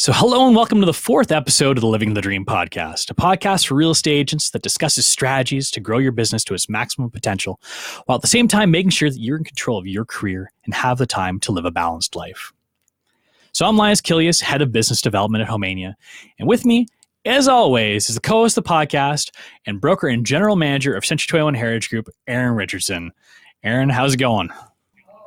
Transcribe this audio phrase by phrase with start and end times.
[0.00, 3.14] So, hello and welcome to the fourth episode of the Living the Dream podcast, a
[3.14, 7.10] podcast for real estate agents that discusses strategies to grow your business to its maximum
[7.10, 7.60] potential,
[8.06, 10.72] while at the same time making sure that you're in control of your career and
[10.72, 12.52] have the time to live a balanced life.
[13.50, 15.94] So, I'm Linas Kilius, head of business development at Homeania,
[16.38, 16.86] and with me,
[17.24, 19.32] as always, is the co-host of the podcast
[19.66, 23.10] and broker and general manager of Century 21 Heritage Group, Eryn Richardson.
[23.64, 24.50] Eryn, how's it going?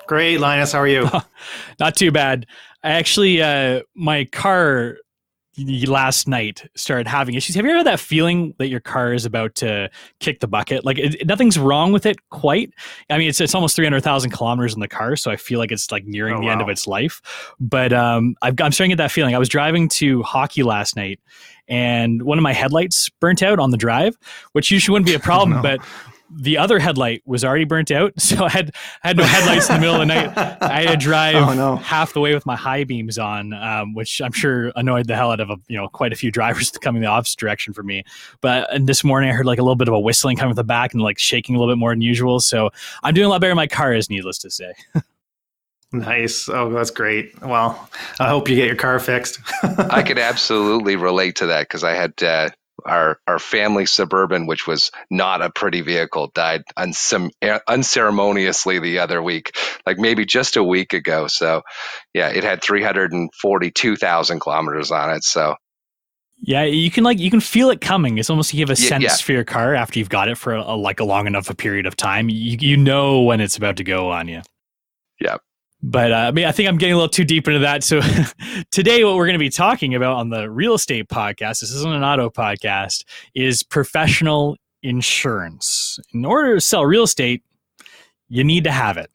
[0.08, 0.74] Great, Linas.
[0.74, 1.10] How are you?
[1.80, 2.46] Not too bad.
[2.84, 4.98] I actually, uh, my car
[5.58, 7.56] last night started having issues.
[7.56, 10.86] Have you ever had that feeling that your car is about to kick the bucket?
[10.86, 12.74] Like it, nothing's wrong with it quite.
[13.10, 15.60] I mean, it's it's almost three hundred thousand kilometers in the car, so I feel
[15.60, 17.22] like it's like nearing Oh, the end of its life.
[17.60, 19.36] But um, I've, I'm starting to get that feeling.
[19.36, 21.20] I was driving to hockey last night,
[21.68, 24.18] and one of my headlights burnt out on the drive,
[24.54, 25.62] which usually wouldn't be a problem, no.
[25.62, 25.80] but.
[26.34, 28.72] The other headlight was already burnt out, so I had
[29.04, 30.32] I had no headlights in the middle of the night.
[30.62, 31.76] I had to drive Oh, no.
[31.76, 35.32] half the way with my high beams on, um, which I'm sure annoyed the hell
[35.32, 38.04] out of a, you know quite a few drivers coming the opposite direction for me.
[38.42, 40.56] But and this morning I heard like a little bit of a whistling coming from
[40.58, 42.40] the back and like shaking a little bit more than usual.
[42.40, 42.70] So
[43.04, 44.74] I'm doing a lot better in my car, is needless to say.
[45.92, 46.48] nice.
[46.48, 47.40] Oh, that's great.
[47.42, 49.40] Well, I hope you get your car fixed.
[49.64, 52.50] I could absolutely relate to that because I had uh,
[52.86, 59.00] our our family suburban, which was not a pretty vehicle, died uncem- eh, unceremoniously the
[59.00, 59.52] other week,
[59.86, 61.28] like maybe just a week ago.
[61.28, 61.62] So,
[62.14, 65.24] yeah, it had three hundred and forty two thousand kilometers on it.
[65.24, 65.56] So,
[66.42, 68.18] Yeah, you can like you can feel it coming.
[68.18, 69.22] It's almost like you have a Yeah, sense yeah.
[69.22, 71.86] for your car after you've got it for a, like a long enough a period
[71.86, 72.30] of time.
[72.30, 74.42] You you know when it's about to go on you.
[75.20, 75.38] Yeah.
[75.84, 77.84] But uh, I mean, I think I'm getting a little too deep into that.
[77.84, 78.02] So
[78.72, 81.94] today, what we're going to be talking about on the real estate podcast, this isn't
[81.94, 86.00] an auto podcast, is professional insurance.
[86.14, 87.44] In order to sell real estate,
[88.30, 89.10] you need to have it.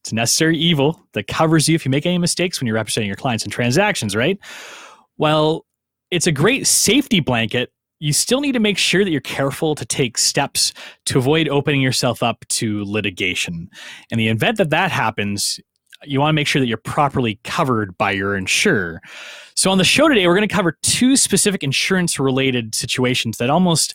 [0.00, 3.06] It's a necessary evil that covers you if you make any mistakes when you're representing
[3.06, 4.38] your clients in transactions, right?
[5.16, 5.64] Well,
[6.10, 7.72] it's a great safety blanket.
[8.00, 10.72] You still need to make sure that you're careful to take steps
[11.06, 13.70] to avoid opening yourself up to litigation.
[14.10, 15.60] In the event that that happens,
[16.04, 19.00] you want to make sure that you're properly covered by your insurer.
[19.54, 23.50] So, on the show today, we're going to cover two specific insurance related situations that
[23.50, 23.94] almost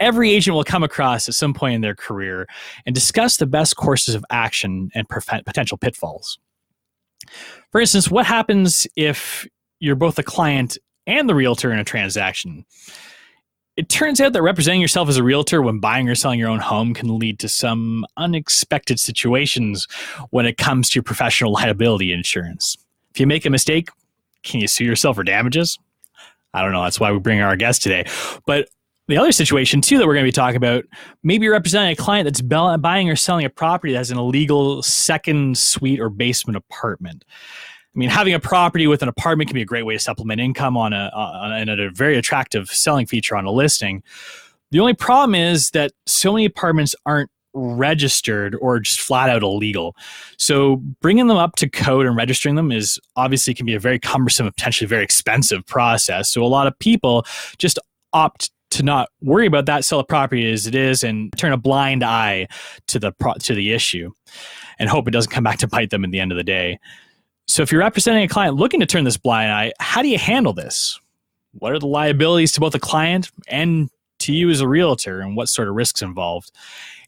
[0.00, 2.46] every agent will come across at some point in their career
[2.86, 6.38] and discuss the best courses of action and potential pitfalls.
[7.70, 9.46] For instance, what happens if
[9.80, 10.76] you're both the client
[11.06, 12.64] and the realtor in a transaction?
[13.76, 16.58] It turns out that representing yourself as a realtor when buying or selling your own
[16.58, 19.88] home can lead to some unexpected situations
[20.28, 22.76] when it comes to your professional liability insurance.
[23.14, 23.88] If you make a mistake,
[24.42, 25.78] can you sue yourself for damages?
[26.52, 26.82] I don't know.
[26.82, 28.04] That's why we bring our guest today.
[28.44, 28.68] But
[29.08, 30.84] the other situation, too, that we're going to be talking about
[31.22, 34.82] maybe you're representing a client that's buying or selling a property that has an illegal
[34.82, 37.24] second suite or basement apartment.
[37.94, 40.40] I mean, having a property with an apartment can be a great way to supplement
[40.40, 44.02] income on a, on a, a very attractive selling feature on a listing.
[44.70, 49.94] The only problem is that so many apartments aren't registered or just flat out illegal.
[50.38, 53.98] So bringing them up to code and registering them is obviously can be a very
[53.98, 56.30] cumbersome potentially very expensive process.
[56.30, 57.26] So a lot of people
[57.58, 57.78] just
[58.14, 61.58] opt to not worry about that, sell the property as it is, and turn a
[61.58, 62.48] blind eye
[62.86, 64.10] to the pro- to the issue,
[64.78, 66.78] and hope it doesn't come back to bite them at the end of the day.
[67.46, 70.18] So if you're representing a client looking to turn this blind eye, how do you
[70.18, 70.98] handle this?
[71.52, 75.36] What are the liabilities to both the client and to you as a realtor, and
[75.36, 76.52] what sort of risks involved?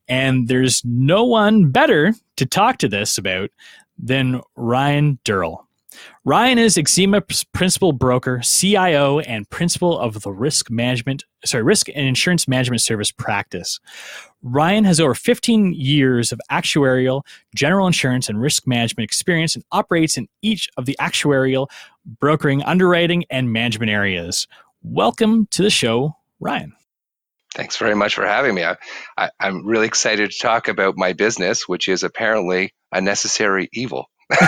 [0.09, 3.50] And there's no one better to talk to this about
[3.99, 5.67] than Ryan Durrell.
[6.25, 12.06] Ryan is Exima principal broker, CIO, and principal of the risk management, sorry, risk and
[12.06, 13.78] insurance management service practice.
[14.47, 17.22] Ryan has over 15 years of actuarial,
[17.55, 21.69] general insurance, and risk management experience and operates in each of the actuarial,
[22.21, 24.47] brokering, underwriting, and management areas.
[24.82, 26.75] Welcome to the show, Ryan.
[27.55, 28.65] thanks very much for having me.
[28.65, 28.77] I,
[29.16, 34.11] I, I'm really excited to talk about my business, which is apparently a necessary evil.
[34.31, 34.43] That's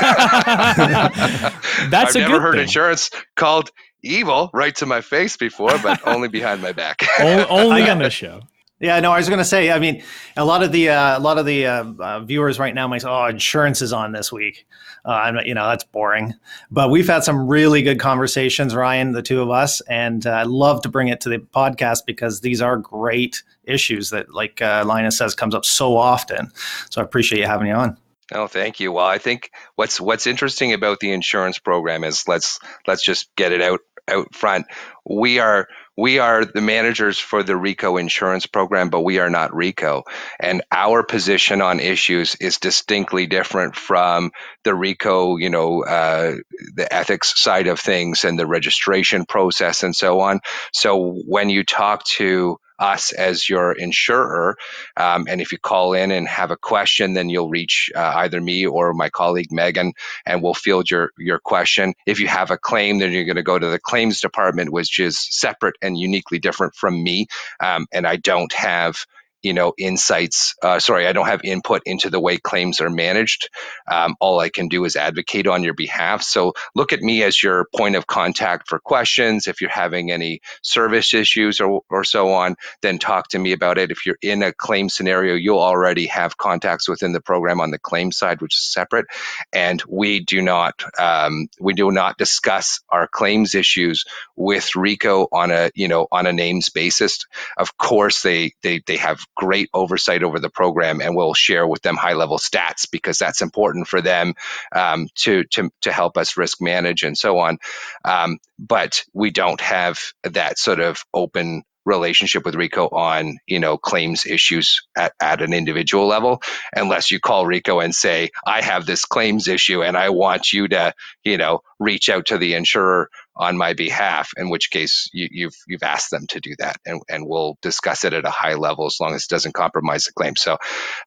[1.95, 2.63] I've a never good heard thing.
[2.63, 3.71] insurance called
[4.03, 6.99] evil right to my face before, but only behind my back.
[7.19, 8.43] O- only on this show.
[8.79, 9.71] Yeah, no, I was going to say.
[9.71, 10.03] I mean,
[10.37, 13.01] a lot of the uh, a lot of the uh, uh, viewers right now might
[13.01, 14.67] say, "Oh, insurance is on this week."
[15.03, 16.35] Uh, I'm you know, that's boring.
[16.71, 20.43] But we've had some really good conversations, Ryan, the two of us, and uh, I
[20.43, 24.85] love to bring it to the podcast because these are great issues that, like uh,
[24.85, 26.51] Linas says, comes up so often.
[26.91, 27.97] So I appreciate you having me on.
[28.33, 28.93] Oh, thank you.
[28.93, 33.53] Well, I think what's what's interesting about the insurance program is let's let's just get
[33.53, 34.67] it out out front.
[35.09, 39.53] We are we are the managers for the RECO insurance program, but we are not
[39.53, 40.03] RECO.
[40.39, 44.33] And our position on issues is distinctly different from
[44.65, 46.37] the RECO, you know, uh,
[46.75, 50.41] the ethics side of things and the registration process and so on.
[50.73, 54.57] So when you talk to us as your insurer.
[54.97, 58.41] Um, and if you call in and have a question, then you'll reach uh, either
[58.41, 59.93] me or my colleague Megan,
[60.25, 61.95] and we'll field your your question.
[62.07, 64.99] If you have a claim, then you're going to go to the claims department, which
[64.99, 67.27] is separate and uniquely different from me.
[67.61, 69.07] Um, and I don't have
[69.43, 73.51] you know insights uh, sorry i don't have input into the way claims are managed.
[73.91, 76.23] Um, all i can do is advocate on your behalf.
[76.23, 79.47] So look at me as your point of contact for questions.
[79.47, 83.79] If you're having any service issues or, or so on then talk to me about
[83.79, 83.91] it.
[83.91, 87.79] If you're in a claim scenario you'll already have contacts within the program on the
[87.79, 89.07] claim side which is separate.
[89.53, 94.05] And we do not um, we do not discuss our claims issues
[94.37, 97.27] with reco on a you know on a names basis.
[97.57, 101.83] Of course they they they have great oversight over the program and we'll share with
[101.83, 104.35] them high level stats because that's important for them
[104.75, 107.59] um, to, to, to help us risk manage and so on.
[108.05, 113.79] Um, but we don't have that sort of open relationship with RECO on, you know,
[113.79, 116.43] claims issues at, at an individual level,
[116.75, 120.69] unless you call RECO and say, I have this claims issue and I want you
[120.69, 120.93] to,
[121.25, 125.31] you know, reach out to the insurer on my behalf, in which case you, have
[125.33, 128.55] you've, you've asked them to do that, and, and we'll discuss it at a high
[128.55, 130.37] level as long as it doesn't compromise the claim.
[130.37, 130.57] So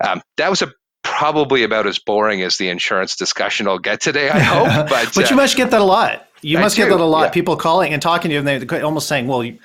[0.04, 0.72] um, that was a
[1.04, 4.30] probably about as boring as the insurance discussion I'll get today.
[4.30, 6.29] I hope, but but uh, you must get that a lot.
[6.42, 7.24] You I must do, get that a lot.
[7.24, 7.30] yeah.
[7.32, 9.58] People calling and talking to you, and they're almost saying, "Well, you,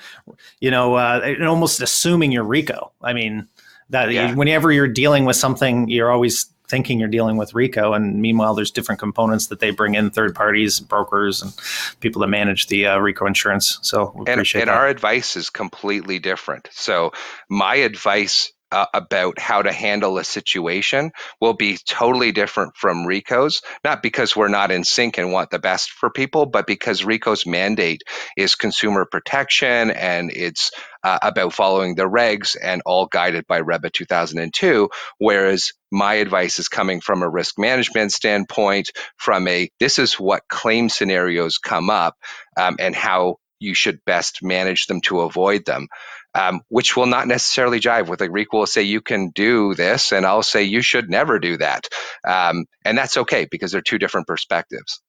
[0.59, 3.47] you know, uh, almost assuming you're RECO." I mean,
[3.89, 4.33] that Yeah.
[4.33, 8.71] whenever you're dealing with something, you're always thinking you're dealing with RECO, and meanwhile, there's
[8.71, 11.53] different components that they bring in, third parties, brokers, and
[11.99, 13.77] people that manage the uh, RECO insurance.
[13.83, 16.67] So we and, and our advice is completely different.
[16.71, 17.13] So
[17.49, 23.61] my advice uh, about how to handle a situation will be totally different from RECO's,
[23.83, 27.45] not because we're not in sync and want the best for people, but because RECO's
[27.45, 28.01] mandate
[28.37, 30.71] is consumer protection and it's
[31.03, 34.89] uh, about following the regs and all guided by REBBA 2002.
[35.19, 40.43] Whereas my advice is coming from a risk management standpoint, from a this is what
[40.49, 42.15] claim scenarios come up
[42.57, 45.87] um, and how you should best manage them to avoid them
[46.35, 50.13] um, which will not necessarily jive with like RECO will say you can do this,
[50.13, 51.89] and I'll say you should never do that,
[52.27, 55.01] um, and that's okay because they're two different perspectives.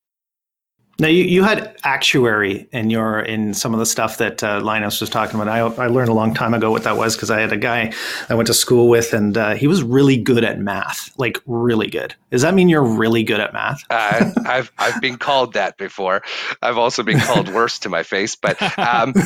[0.99, 4.99] Now you, you had actuary in your in some of the stuff that uh, Linas
[5.01, 5.49] was talking about.
[5.49, 7.93] I, I learned a long time ago what that was because I had a guy
[8.31, 11.89] I went to school with, and uh, he was really good at math, like really
[11.89, 12.15] good.
[12.31, 13.83] Does that mean you're really good at math?
[13.91, 16.23] Uh, I've I've been called that before.
[16.63, 19.13] I've also been called worse to my face, but um,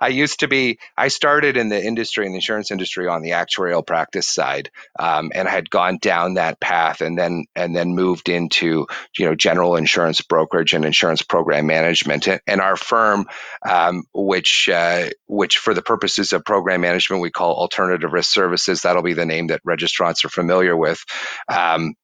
[0.00, 0.80] I used to be.
[0.96, 4.68] I started in the industry, in the insurance industry, on the actuarial practice side,
[4.98, 9.24] um, and I had gone down that path, and then and then moved into you
[9.24, 12.26] know general insurance brokerage and insurance program management.
[12.26, 13.26] And, and our firm,
[13.68, 18.82] um, which uh, which for the purposes of program management we call alternative risk services,
[18.82, 21.04] that'll be the name that registrants are familiar with.
[21.48, 21.94] Um,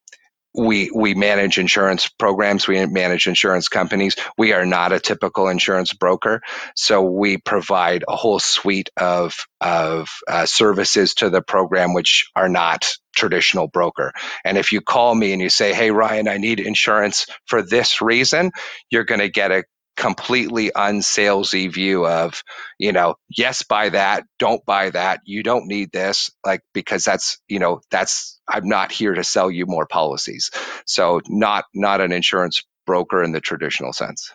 [0.57, 4.15] we we manage insurance programs we manage insurance companies.
[4.37, 6.41] We are not a typical insurance broker.
[6.75, 12.49] So we provide a whole suite of of uh, services to the program which are
[12.49, 14.13] not traditional broker.
[14.45, 18.01] And if you call me and you say hey ryan i need insurance for this
[18.01, 18.51] reason
[18.91, 19.63] you're going to get a
[19.95, 22.43] completely unsalesy view of
[22.79, 27.39] you know yes buy that don't buy that you don't need this like because that's
[27.47, 30.51] you know that's i'm not here to sell you more policies
[30.85, 34.33] so not not an insurance broker in the traditional sense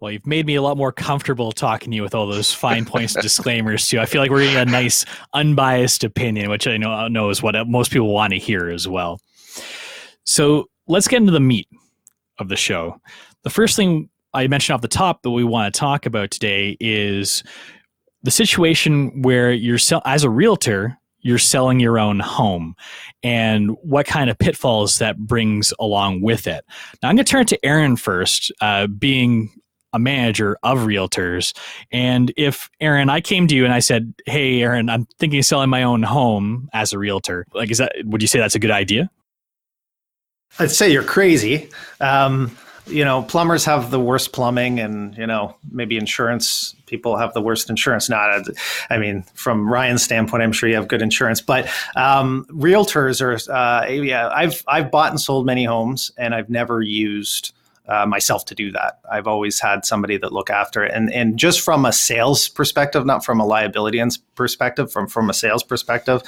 [0.00, 2.86] Well, you've made me a lot more comfortable talking to you with all those fine
[2.86, 4.00] points and disclaimers too.
[4.00, 7.54] I feel like we're getting a nice unbiased opinion, which I know know is what
[7.66, 9.20] most people want to hear as well.
[10.24, 11.68] So let's get into the meat
[12.38, 13.00] of the show.
[13.42, 16.76] The first thing I mentioned off the top that we want to talk about today
[16.80, 17.42] is
[18.22, 22.74] the situation where you're sell- as a realtor you're selling your own home
[23.22, 26.64] and what kind of pitfalls that brings along with it.
[27.02, 29.50] Now I'm going to turn to Eryn first, uh, being
[29.92, 31.54] a manager of realtors.
[31.90, 35.44] And if Eryn, I came to you and I said, "Hey, Eryn, I'm thinking of
[35.44, 38.60] selling my own home as a realtor," like, is that would you say that's a
[38.60, 39.10] good idea?
[40.60, 41.68] I'd say you're crazy.
[42.00, 42.56] Um,
[42.90, 47.40] you know, plumbers have the worst plumbing, and you know, maybe insurance people have the
[47.40, 48.08] worst insurance.
[48.08, 48.46] Not,
[48.90, 53.52] I mean, from Ryan's standpoint, I'm sure you have good insurance, but um, realtors are.
[53.52, 57.52] Uh, yeah, I've I've bought and sold many homes, and I've never used
[57.90, 59.00] uh, myself to do that.
[59.10, 63.04] I've always had somebody that look after it, and and just from a sales perspective,
[63.04, 64.02] not from a liability
[64.34, 66.22] perspective, from from a sales perspective,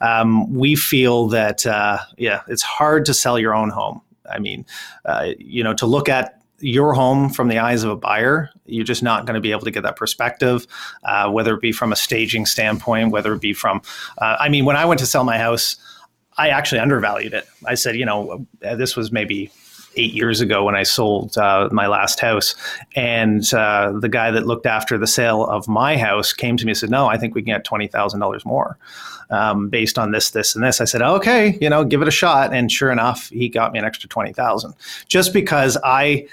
[0.00, 4.02] um, we feel that uh, yeah, it's hard to sell your own home.
[4.30, 4.66] I mean,
[5.04, 8.84] uh, you know, to look at your home from the eyes of a buyer, you're
[8.84, 10.66] just not going to be able to get that perspective,
[11.04, 13.80] uh, whether it be from a staging standpoint, whether it be from,
[14.18, 15.76] uh, I mean, when I went to sell my house,
[16.36, 17.46] I actually undervalued it.
[17.66, 19.50] I said, you know, this was maybe
[19.96, 22.54] eight years ago when I sold uh, my last house.
[22.94, 26.70] And uh, the guy that looked after the sale of my house came to me
[26.70, 28.78] and said, No, I think we can get $20,000 more
[29.30, 30.80] um, based on this, this, and this.
[30.80, 32.52] I said, Okay, you know, give it a shot.
[32.52, 34.74] And sure enough, he got me an extra 20000
[35.08, 36.26] just because I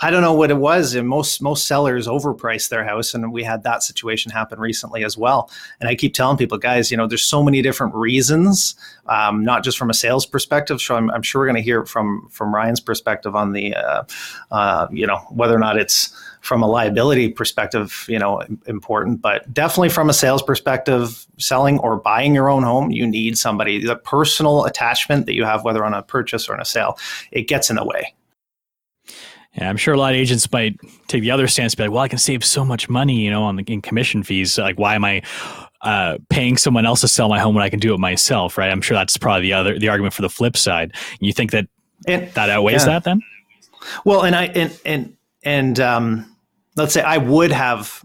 [0.00, 0.94] I don't know what it was.
[0.94, 5.18] And most most sellers overpriced their house, and we had that situation happen recently as
[5.18, 5.50] well.
[5.80, 8.76] And I keep telling people, guys, you know, there's so many different reasons,
[9.06, 10.80] um, not just from a sales perspective.
[10.80, 14.04] So I'm, I'm sure we're going to hear from from Ryan's perspective on the, uh,
[14.52, 19.52] uh, you know, whether or not it's from a liability perspective, you know, important, but
[19.52, 23.84] definitely from a sales perspective, selling or buying your own home, you need somebody.
[23.84, 26.98] The personal attachment that you have, whether on a purchase or on a sale,
[27.32, 28.14] it gets in the way.
[29.54, 30.76] Yeah, I'm sure a lot of agents might
[31.08, 33.42] take the other stance, be like, "Well, I can save so much money, you know,
[33.42, 34.56] on the in commission fees.
[34.58, 35.22] Like, why am I
[35.82, 38.70] uh, paying someone else to sell my home when I can do it myself?" Right?
[38.70, 40.92] I'm sure that's probably the other the argument for the flip side.
[41.18, 41.66] You think that
[42.04, 42.92] that outweighs yeah.
[42.92, 43.22] that then?
[44.04, 46.36] Well, and I and and and um,
[46.76, 48.04] let's say I would have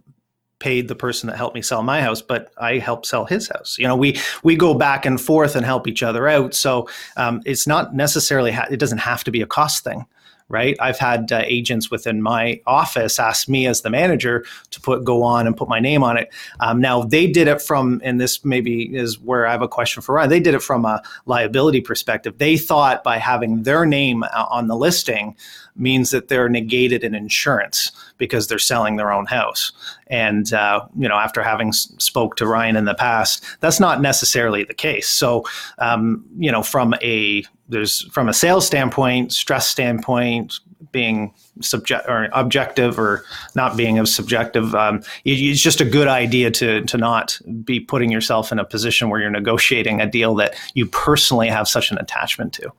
[0.60, 3.78] paid the person that helped me sell my house, but I helped sell his house.
[3.78, 6.54] You know, we we go back and forth and help each other out.
[6.54, 6.88] So
[7.18, 10.06] um, it's not necessarily ha- it doesn't have to be a cost thing
[10.54, 10.78] right?
[10.80, 15.24] I've had uh, agents within my office ask me as the manager to put go
[15.24, 16.32] on and put my name on it.
[16.60, 20.04] Um, now they did it from, and this maybe is where I have a question
[20.04, 20.30] for Ryan.
[20.30, 22.38] They did it from a liability perspective.
[22.38, 25.36] They thought by having their name on the listing
[25.76, 29.72] means that they're negated in insurance because they're selling their own house.
[30.06, 34.64] And uh, you know, after having spoke to Ryan in the past, that's not necessarily
[34.64, 35.10] the case.
[35.10, 35.46] So,
[35.80, 40.60] um, you know, from a there's from a sales standpoint, stress standpoint,
[40.92, 43.26] being subject or objective or
[43.56, 48.12] not being as subjective, um, it's just a good idea to to not be putting
[48.12, 51.98] yourself in a position where you're negotiating a deal that you personally have such an
[51.98, 52.72] attachment to.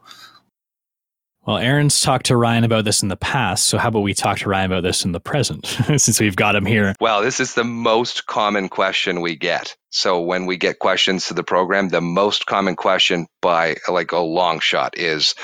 [1.47, 4.39] Well, Eryn's talked to Ryan about this in the past, so how about we talk
[4.39, 6.95] to Ryan about this in the present, since we've got him here?
[7.01, 9.77] Well, this is the most common question we get.
[9.91, 14.19] So when we get questions to the program, the most common question by like a
[14.19, 15.35] long shot is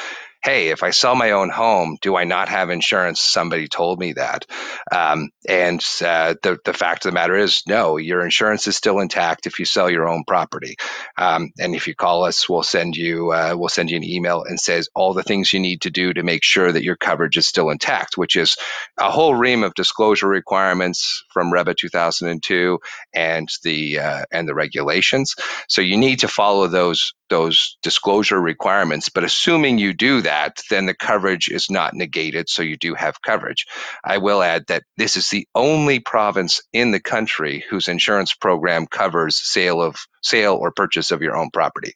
[0.43, 3.21] hey, if I sell my own home, do I not have insurance?
[3.21, 4.47] Somebody told me that.
[4.91, 9.01] Um, and uh, the, the fact of the matter is, no, your insurance is still
[9.01, 10.77] intact if you sell your own property.
[11.19, 14.45] Um, and if you call us, we'll send you uh, we'll send you an email
[14.45, 17.37] and says all the things you need to do to make sure that your coverage
[17.37, 18.57] is still intact, which is
[18.99, 22.79] a whole ream of disclosure requirements from REBBA 2002
[23.15, 25.35] and the uh, and the regulations.
[25.69, 29.09] So you need to follow those those disclosure requirements.
[29.09, 33.23] But assuming you do that, then the coverage is not negated, so you do have
[33.23, 33.67] coverage.
[34.05, 38.87] I will add that this is the only province in the country whose insurance program
[38.87, 41.95] covers sale of sale or purchase of your own property.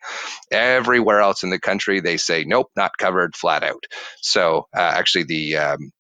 [0.51, 3.85] Everywhere else in the country, they say nope, not covered, flat out.
[4.23, 5.93] So uh, actually, the um,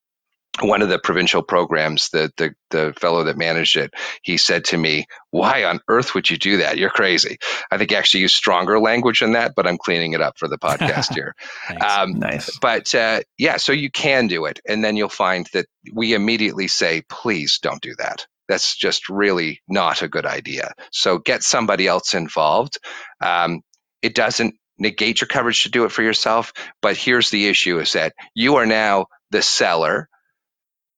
[0.60, 3.92] one of the provincial programs, the, the the fellow that managed it,
[4.22, 6.78] he said to me, "Why on earth would you do that?
[6.78, 7.38] You're crazy."
[7.70, 10.48] I think he actually used stronger language than that, but I'm cleaning it up for
[10.48, 11.34] the podcast here.
[11.80, 12.56] um, nice.
[12.58, 16.68] But uh, yeah, so you can do it, and then you'll find that we immediately
[16.68, 20.72] say, "Please don't do that." That's just really not a good idea.
[20.92, 22.78] So get somebody else involved.
[23.20, 23.62] Um,
[24.02, 27.94] it doesn't negate your coverage to do it for yourself, but here's the issue: is
[27.94, 30.08] that you are now the seller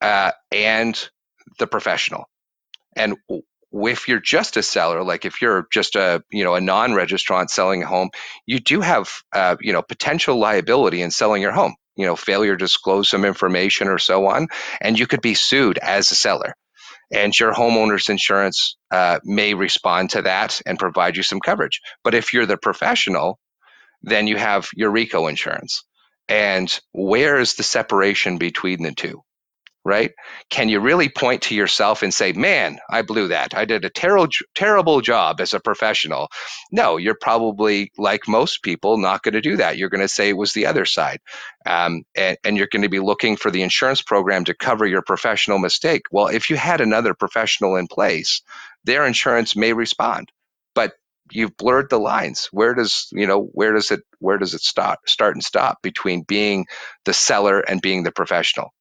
[0.06, 1.10] uh, and
[1.58, 2.26] the professional.
[2.94, 3.16] And
[3.72, 7.82] if you're just a seller, like if you're just a you know a non-registrant selling
[7.82, 8.10] a home,
[8.46, 11.74] you do have uh, you know potential liability in selling your home.
[11.96, 14.46] You know, failure to disclose some information or so on,
[14.80, 16.54] and you could be sued as a seller.
[17.12, 21.80] And your homeowner's insurance uh, may respond to that and provide you some coverage.
[22.04, 23.38] But if you're the professional,
[24.02, 25.84] then you have your RECO insurance.
[26.28, 29.22] And where is the separation between the two?
[29.86, 30.10] Right?
[30.50, 33.54] Can you really point to yourself and say, man, I blew that.
[33.54, 36.28] I did a terrible, terrible job as a professional.
[36.72, 39.78] No, you're probably, like most people, not going to do that.
[39.78, 41.20] You're going to say it was the other side.
[41.64, 45.02] Um, and, and you're going to be looking for the insurance program to cover your
[45.02, 46.02] professional mistake.
[46.10, 48.42] Well, if you had another professional in place,
[48.82, 50.32] their insurance may respond.
[50.74, 50.94] But
[51.30, 54.98] you've blurred the lines where does you know where does it where does it start
[55.08, 56.64] start and stop between being
[57.04, 58.72] the seller and being the professional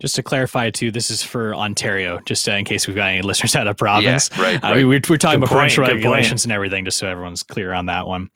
[0.00, 3.22] Just to clarify, too, this is for Ontario, just uh, in case we've got any
[3.22, 4.28] listeners out of province.
[4.36, 4.76] Yeah, right, uh, right.
[4.76, 6.44] we, we're, we're talking Good about point, provincial regulations point.
[6.46, 8.30] and everything, just so everyone's clear on that one.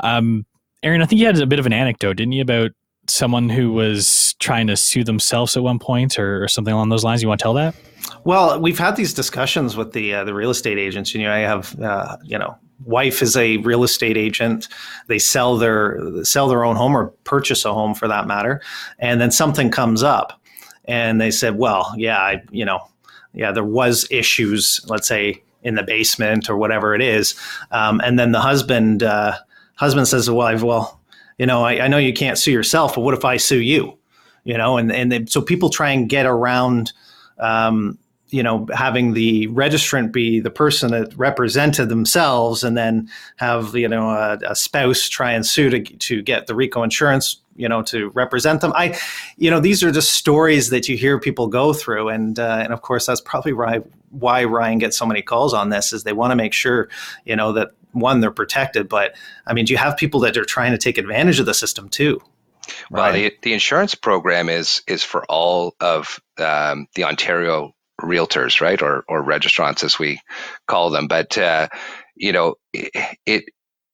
[0.00, 0.44] Um,
[0.84, 2.72] Eryn, I think you had a bit of an anecdote, didn't you, about
[3.08, 7.04] someone who was trying to sue themselves at one point or, or something along those
[7.04, 7.22] lines?
[7.22, 7.74] You want to tell that?
[8.24, 11.14] Well, we've had these discussions with the uh, the real estate agents.
[11.14, 14.68] You know, I have uh, you know, wife is a real estate agent.
[15.08, 18.62] They sell their sell their own home or purchase a home for that matter,
[18.98, 20.40] and then something comes up,
[20.88, 22.88] and they said, "Well, yeah, I, you know,
[23.34, 24.80] yeah, there was issues.
[24.88, 27.36] Let's say in the basement or whatever it is,"
[27.70, 29.36] um, and then the husband uh,
[29.76, 30.98] husband says, "Well, I've, well,
[31.38, 33.96] you know, I, I know you can't sue yourself, but what if I sue you?"
[34.44, 36.92] You know, and and they, so people try and get around
[37.38, 37.98] um,
[38.30, 43.88] you know, having the registrant be the person that represented themselves, and then have you
[43.88, 47.82] know a, a spouse try and sue to to get the RECO insurance, you know,
[47.82, 48.72] to represent them.
[48.74, 48.98] I,
[49.36, 52.72] you know, these are just stories that you hear people go through, and uh, and
[52.72, 53.80] of course that's probably why
[54.10, 56.88] why Ryan gets so many calls on this is they want to make sure,
[57.24, 59.14] you know, that one they're protected, but
[59.46, 61.88] I mean, do you have people that are trying to take advantage of the system
[61.88, 62.20] too?
[62.90, 63.14] Well, Ryan?
[63.14, 69.04] the, the insurance program is is for all of um, the Ontario realtors, right, or
[69.08, 70.20] or registrants as we
[70.66, 71.08] call them.
[71.08, 71.68] But uh,
[72.14, 73.44] you know, it, it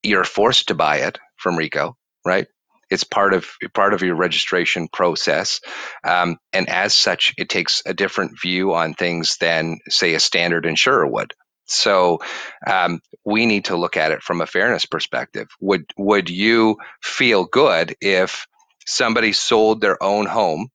[0.02, 1.94] you're forced to buy it from RECO,
[2.24, 2.46] right?
[2.90, 5.60] It's part of part of your registration process,
[6.04, 10.66] um, and as such, it takes a different view on things than say a standard
[10.66, 11.32] insurer would.
[11.66, 12.18] So
[12.66, 15.48] um, we need to look at it from a fairness perspective.
[15.60, 18.46] Would would you feel good if
[18.86, 20.68] somebody sold their own home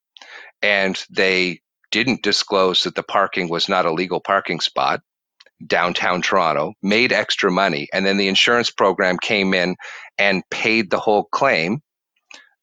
[0.61, 5.01] and they didn't disclose that the parking was not a legal parking spot
[5.65, 9.75] downtown Toronto, made extra money, and then the insurance program came in
[10.17, 11.81] and paid the whole claim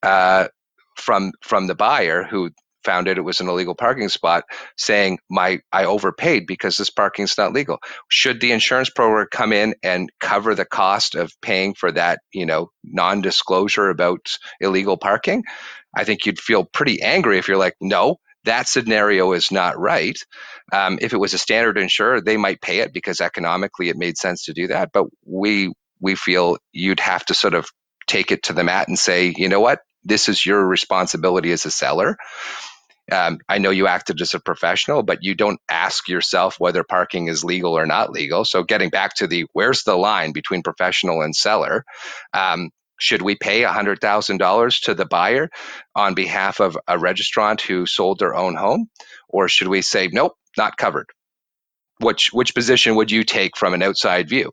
[0.02, 0.48] uh,
[0.96, 2.50] from from the buyer who
[2.84, 4.44] found out it was an illegal parking spot,
[4.78, 7.78] saying my I overpaid because this parking's not legal.
[8.08, 12.46] Should the insurance program come in and cover the cost of paying for that, you
[12.46, 15.42] know, non-disclosure about illegal parking?
[15.94, 20.18] I think you'd feel pretty angry if you're like, no, that scenario is not right.
[20.72, 24.18] Um, if it was a standard insurer, they might pay it because economically it made
[24.18, 24.90] sense to do that.
[24.92, 27.68] But we we feel you'd have to sort of
[28.06, 31.66] take it to the mat and say, you know what, this is your responsibility as
[31.66, 32.16] a seller.
[33.10, 37.28] Um, I know you acted as a professional, but you don't ask yourself whether parking
[37.28, 38.44] is legal or not legal.
[38.44, 41.84] So, getting back to the where's the line between professional and seller?
[42.32, 45.50] Um, should we pay $100,000 to the buyer
[45.94, 48.88] on behalf of a registrant who sold their own home?
[49.28, 51.06] Or should we say, nope, not covered?
[52.00, 54.52] Which, which position would you take from an outside view?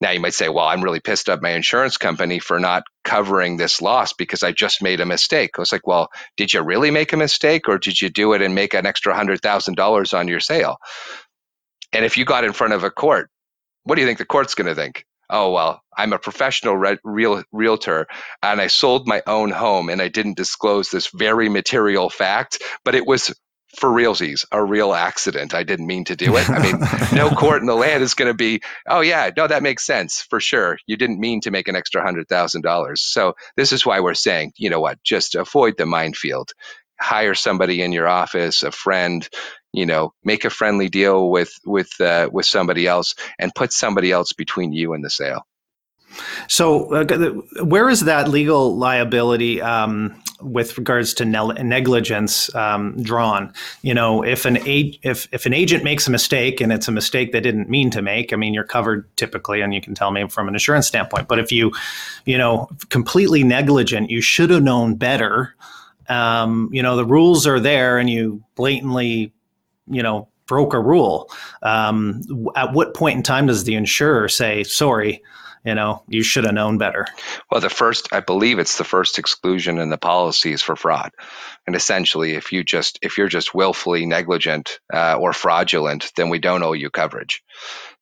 [0.00, 3.56] Now you might say, well, I'm really pissed at my insurance company for not covering
[3.56, 5.50] this loss because I just made a mistake.
[5.56, 8.42] I was like, well, did you really make a mistake or did you do it
[8.42, 10.78] and make an extra $100,000 on your sale?
[11.92, 13.30] And if you got in front of a court,
[13.84, 15.04] what do you think the court's going to think?
[15.30, 18.06] Oh, well, I'm a professional re- real, realtor
[18.42, 22.94] and I sold my own home and I didn't disclose this very material fact, but
[22.94, 23.32] it was
[23.78, 25.54] for realsies, a real accident.
[25.54, 26.48] I didn't mean to do it.
[26.50, 26.80] I mean,
[27.14, 30.26] no court in the land is going to be, oh, yeah, no, that makes sense
[30.28, 30.78] for sure.
[30.86, 32.98] You didn't mean to make an extra $100,000.
[32.98, 36.50] So this is why we're saying, you know what, just avoid the minefield.
[37.00, 39.28] Hire somebody in your office, a friend,
[39.72, 44.12] you know, make a friendly deal with with uh, with somebody else, and put somebody
[44.12, 45.46] else between you and the sale.
[46.48, 53.52] So, uh, where is that legal liability um, with regards to ne- negligence um, drawn?
[53.82, 56.92] You know, if an ag- if if an agent makes a mistake and it's a
[56.92, 60.10] mistake they didn't mean to make, I mean, you're covered typically, and you can tell
[60.10, 61.28] me from an insurance standpoint.
[61.28, 61.72] But if you,
[62.24, 65.54] you know, completely negligent, you should have known better.
[66.08, 69.32] Um, you know, the rules are there, and you blatantly,
[69.90, 71.30] you know, broke a rule.
[71.62, 72.22] Um,
[72.56, 75.22] at what point in time does the insurer say, "Sorry"?
[75.64, 77.06] you know, you should have known better.
[77.50, 81.12] Well, the first, I believe it's the first exclusion in the policy is for fraud.
[81.66, 86.38] And essentially, if you just if you're just willfully negligent uh, or fraudulent, then we
[86.38, 87.42] don't owe you coverage.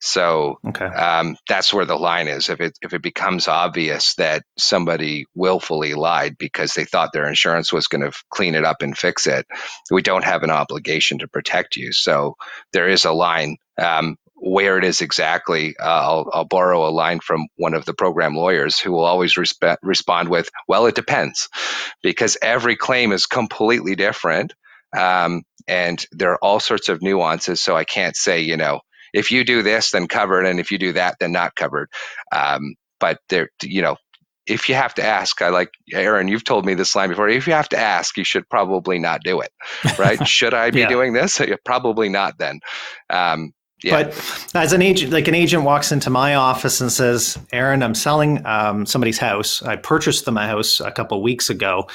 [0.01, 0.85] So okay.
[0.85, 2.49] um, that's where the line is.
[2.49, 7.73] If it if it becomes obvious that somebody willfully lied because they thought their insurance
[7.73, 9.47] was going to clean it up and fix it,
[9.91, 11.93] we don't have an obligation to protect you.
[11.93, 12.37] So
[12.73, 13.57] there is a line.
[13.81, 17.95] Um, where it is exactly, uh, I'll, I'll, borrow a line from one of the
[17.95, 21.49] program lawyers who will always respe- respond with, "Well, it depends,"
[22.05, 24.55] because every claim is completely different,
[24.97, 27.61] um, and there are all sorts of nuances.
[27.61, 28.81] So I can't say, you know,
[29.13, 31.91] if you do this, then covered, and if you do that, then not covered.
[32.33, 33.97] Um, but there, you know,
[34.49, 37.29] if you have to ask, I like Eryn, you've told me this line before.
[37.29, 39.53] If you have to ask, you should probably not do it,
[39.99, 40.27] right?
[40.29, 40.89] should I be yeah.
[40.89, 41.41] doing this?
[41.65, 42.61] Probably not then.
[43.11, 43.53] Um,
[43.85, 44.03] yeah.
[44.03, 47.95] But as an agent, like an agent walks into my office and says, Eryn, I'm
[47.95, 49.63] selling um, somebody's house.
[49.63, 51.89] I purchased them a house a couple weeks ago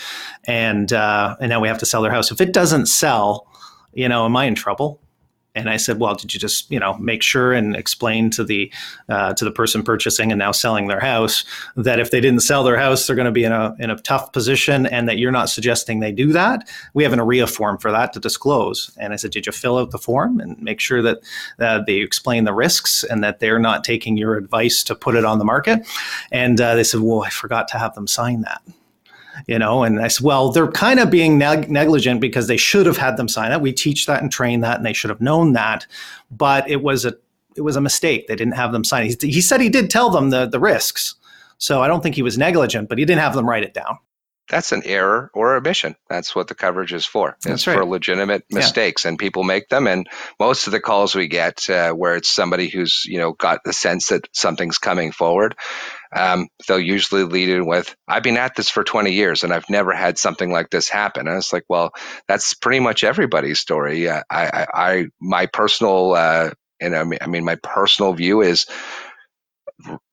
[0.46, 2.32] and, uh, and now we have to sell their house.
[2.32, 3.48] If it doesn't sell,
[3.92, 5.02] you know, am I in trouble?
[5.56, 8.72] And I said, "Well, did you just you know make sure and explain to the
[9.10, 11.44] uh, to the person purchasing and now selling their house
[11.76, 13.96] that if they didn't sell their house, they're going to be in a in a
[13.98, 16.68] tough position, and that you're not suggesting they do that?
[16.94, 19.78] We have an OREA form for that to disclose." And I said, "Did you fill
[19.78, 21.20] out the form and make sure that
[21.60, 25.26] uh, they explain the risks and that they're not taking your advice to put it
[25.26, 25.88] on the market?"
[26.32, 28.62] And uh, they said, "Well, I forgot to have them sign that."
[29.48, 32.86] You know and i said well they're kind of being neg- negligent because they should
[32.86, 35.22] have had them sign it we teach that and train that and they should have
[35.22, 35.86] known that
[36.32, 37.16] but it was a
[37.56, 40.10] it was a mistake they didn't have them sign he, he said he did tell
[40.10, 41.16] them the the risks
[41.58, 43.98] so i don't think he was negligent but he didn't have them write it down
[44.50, 45.96] that's an error or omission.
[46.10, 47.38] That's what the coverage is for.
[47.44, 47.78] That's it's right.
[47.78, 49.10] for legitimate mistakes, yeah.
[49.10, 49.88] and people make them.
[49.88, 50.08] And
[50.40, 53.74] most of the calls we get, uh, where it's somebody who's you know got the
[53.74, 55.56] sense that something's coming forward,
[56.16, 59.70] um, they'll usually lead in with, "I've been at this for 20 years, and I've
[59.70, 61.92] never had something like this happen." And it's like, well,
[62.28, 64.10] that's pretty much everybody's story.
[64.10, 68.42] Uh, I, I, I, my personal, uh, and I mean, I mean, my personal view
[68.42, 68.66] is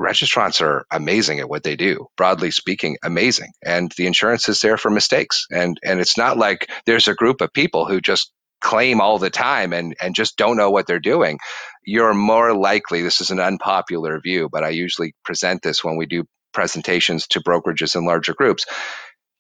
[0.00, 4.76] registrants are amazing at what they do broadly speaking amazing and the insurance is there
[4.76, 9.00] for mistakes and and it's not like there's a group of people who just claim
[9.00, 11.38] all the time and and just don't know what they're doing
[11.84, 16.06] you're more likely this is an unpopular view but i usually present this when we
[16.06, 18.66] do presentations to brokerages and larger groups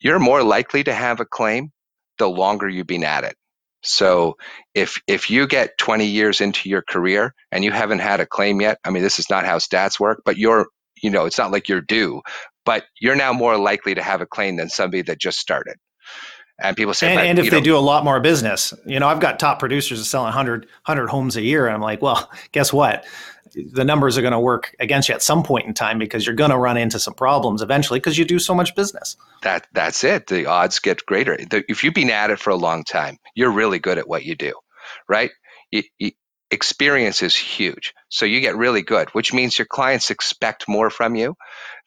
[0.00, 1.70] you're more likely to have a claim
[2.18, 3.36] the longer you've been at it
[3.82, 4.36] so
[4.74, 8.60] if if you get 20 years into your career and you haven't had a claim
[8.60, 10.66] yet, I mean this is not how stats work, but you're
[11.02, 12.20] you know, it's not like you're due,
[12.66, 15.76] but you're now more likely to have a claim than somebody that just started.
[16.60, 19.20] And people say, and, and if they do a lot more business, you know, I've
[19.20, 21.66] got top producers selling 100, 100 homes a year.
[21.66, 23.04] And I'm like, well, guess what?
[23.54, 26.36] the numbers are going to work against you at some point in time because you're
[26.36, 29.16] going to run into some problems eventually because you do so much business.
[29.42, 30.28] That that's it.
[30.28, 31.36] The odds get greater.
[31.36, 34.24] The, if you've been at it for a long time, you're really good at what
[34.24, 34.52] you do,
[35.08, 35.30] right?
[35.70, 36.12] You, you,
[36.50, 37.94] experience is huge.
[38.08, 41.36] So you get really good, which means your clients expect more from you.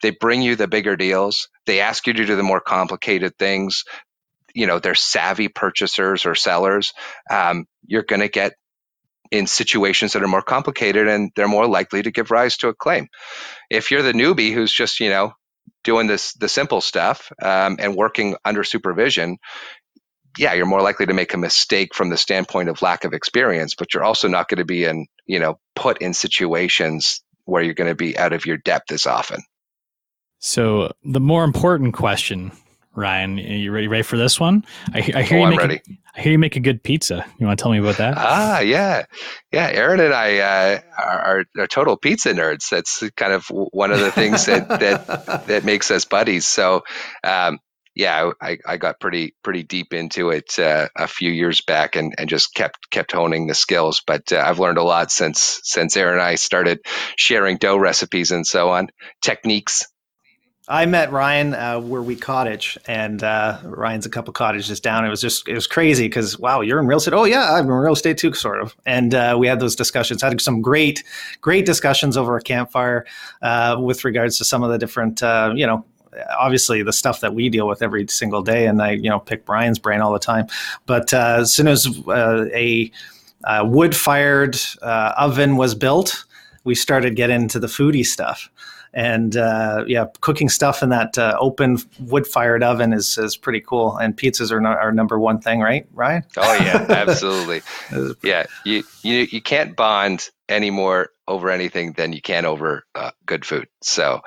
[0.02, 1.48] They bring you the bigger deals.
[1.66, 3.84] They ask you to do the more complicated things.
[4.54, 6.92] You know, they're savvy purchasers or sellers.
[7.30, 8.54] Um, you're going to get
[9.30, 12.74] in situations that are more complicated and they're more likely to give rise to a
[12.74, 13.08] claim.
[13.70, 15.32] If you're the newbie who's just, you know,
[15.82, 19.38] doing this the simple stuff um, and working under supervision,
[20.38, 23.74] yeah, you're more likely to make a mistake from the standpoint of lack of experience,
[23.74, 27.74] but you're also not going to be in, you know, put in situations where you're
[27.74, 29.42] going to be out of your depth as often.
[30.38, 32.52] So the more important question
[32.96, 34.64] Ryan, are you ready, ready for this one?
[34.92, 37.24] I, I hear oh, you make A, I hear you make a good pizza.
[37.38, 38.14] You want to tell me about that?
[38.16, 39.04] Ah, yeah,
[39.52, 39.74] yeah.
[39.74, 42.68] Eryn and I uh, are, are, total pizza nerds.
[42.68, 46.46] That's kind of one of the things that that that makes us buddies.
[46.46, 46.82] So,
[47.24, 47.58] um,
[47.96, 52.14] yeah, I, I got pretty pretty deep into it uh, a few years back, and,
[52.16, 54.02] and just kept kept honing the skills.
[54.06, 56.78] But uh, I've learned a lot since since Eryn and I started
[57.16, 58.88] sharing dough recipes and so on,
[59.20, 59.84] techniques
[60.66, 65.04] I met Ryan uh, where we cottage, and uh, Ryan's a couple cottages down.
[65.04, 67.12] It was just it was crazy because wow, you're in real estate.
[67.12, 68.74] Oh yeah, I'm in real estate too, sort of.
[68.86, 70.22] And uh, we had those discussions.
[70.22, 71.04] Had some great,
[71.42, 73.04] great discussions over a campfire
[73.42, 75.84] uh, with regards to some of the different, uh, you know,
[76.38, 78.66] obviously the stuff that we deal with every single day.
[78.66, 80.46] And I, you know, pick Brian's brain all the time.
[80.86, 82.90] But uh, as soon as a
[83.64, 86.24] wood-fired oven was built,
[86.64, 88.48] we started getting into the foodie stuff
[88.94, 93.60] and uh, yeah, cooking stuff in that uh, open wood fired oven is is pretty
[93.60, 93.96] cool.
[93.96, 96.22] And pizzas are our number one thing, right, Ryan?
[96.36, 97.62] Oh yeah, absolutely.
[98.22, 103.44] yeah, you you you can't bond anymore over anything than you can over uh, good
[103.44, 103.66] food.
[103.82, 104.22] So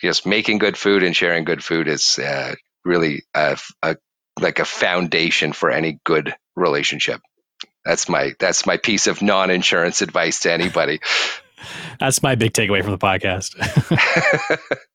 [0.00, 3.96] just making good food and sharing good food is uh, really a, a
[4.40, 7.20] like a foundation for any good relationship.
[7.84, 11.00] That's my that's my piece of non-insurance advice to anybody.
[12.00, 13.54] That's my big takeaway from the podcast.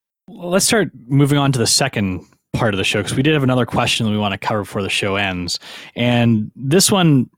[0.27, 3.43] let's start moving on to the second part of the show because we did have
[3.43, 5.59] another question that we want to cover before the show ends.
[5.95, 7.29] And this one,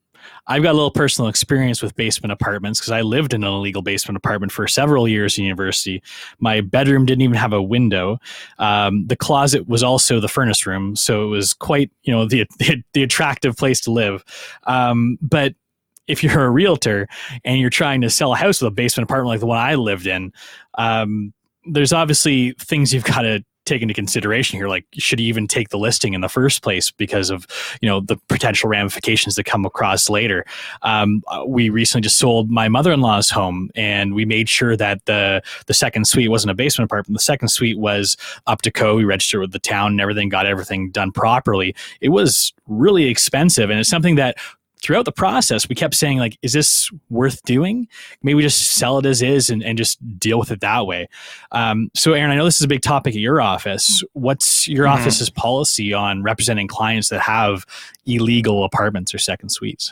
[0.48, 3.82] I've got a little personal experience with basement apartments because I lived in an illegal
[3.82, 6.04] basement apartment for several years in university.
[6.40, 8.20] My bedroom didn't even have a window.
[8.60, 12.46] Um, the closet was also the furnace room, so it was quite you know the
[12.60, 14.24] the, the attractive place to live.
[14.66, 15.56] Um, but
[16.08, 17.08] if you're a realtor
[17.44, 19.76] and you're trying to sell a house with a basement apartment like the one I
[19.76, 20.32] lived in,
[20.78, 21.34] um,
[21.65, 25.70] there's obviously things you've got to take into consideration here like should he even take
[25.70, 27.48] the listing in the first place because of
[27.82, 30.46] you know the potential ramifications that come across later?
[30.84, 35.74] Um, we recently just sold my mother-in-law's home and we made sure that the the
[35.74, 37.18] second suite wasn't a basement apartment.
[37.18, 38.15] The second suite was
[38.48, 38.98] up to code.
[38.98, 41.76] We registered with the town and everything got everything done properly.
[42.02, 44.38] It was really expensive and it's something that
[44.86, 47.88] throughout the process, we kept saying, like, is this worth doing?
[48.21, 51.10] Maybe we just sell it as is and, and just deal with it that way.
[51.52, 54.04] Um, so, Eryn, I know this is a big topic at your office.
[54.13, 55.02] What's your mm-hmm.
[55.02, 57.65] office's policy on representing clients that have
[58.06, 59.91] illegal apartments or second suites?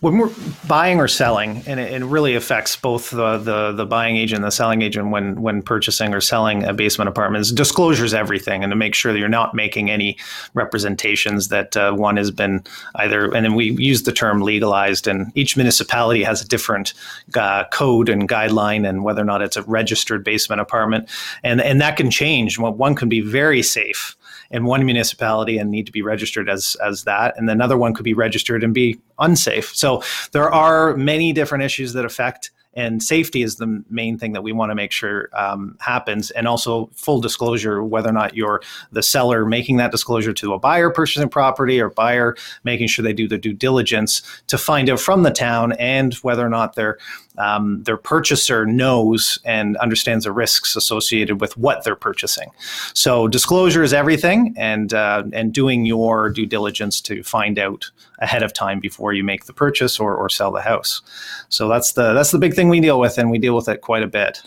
[0.00, 0.30] When we're
[0.66, 4.44] buying or selling, and it, it, really affects both the, the the buying agent and
[4.44, 8.62] the selling agent when when purchasing or selling a basement apartment, is disclosure is everything,
[8.62, 10.18] and to make sure that you're not making any
[10.54, 12.62] representations that uh, one has been
[12.96, 16.94] either, and then we use the term legalized, and each municipality has a different
[17.34, 21.08] uh, code and guideline, and whether or not it's a registered basement apartment,
[21.42, 22.58] and and that can change.
[22.58, 24.16] One can be very safe
[24.52, 28.04] in one municipality and need to be registered as as that, and another one could
[28.04, 29.74] be registered and be unsafe.
[29.74, 34.42] So there are many different issues that affect and safety is the main thing that
[34.42, 38.62] we want to make sure um, happens and also full disclosure whether or not you're
[38.92, 42.34] the seller making that disclosure to a buyer purchasing property or buyer
[42.64, 46.44] making sure they do the due diligence to find out from the town and whether
[46.44, 46.98] or not they're
[47.38, 52.50] um, their purchaser knows and understands the risks associated with what they're purchasing.
[52.94, 58.42] So disclosure is everything, and uh, and doing your due diligence to find out ahead
[58.42, 61.02] of time before you make the purchase or, or sell the house.
[61.48, 63.80] So that's the that's the big thing we deal with, and we deal with it
[63.80, 64.42] quite a bit.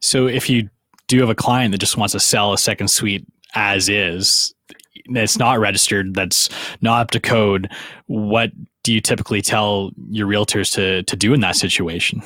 [0.00, 0.70] So if you
[1.08, 4.54] do have a client that just wants to sell a second suite as is,
[5.12, 6.48] that's not registered, that's
[6.80, 7.70] not up to code,
[8.06, 8.50] what
[8.82, 12.22] do you typically tell your realtors to to do in that situation?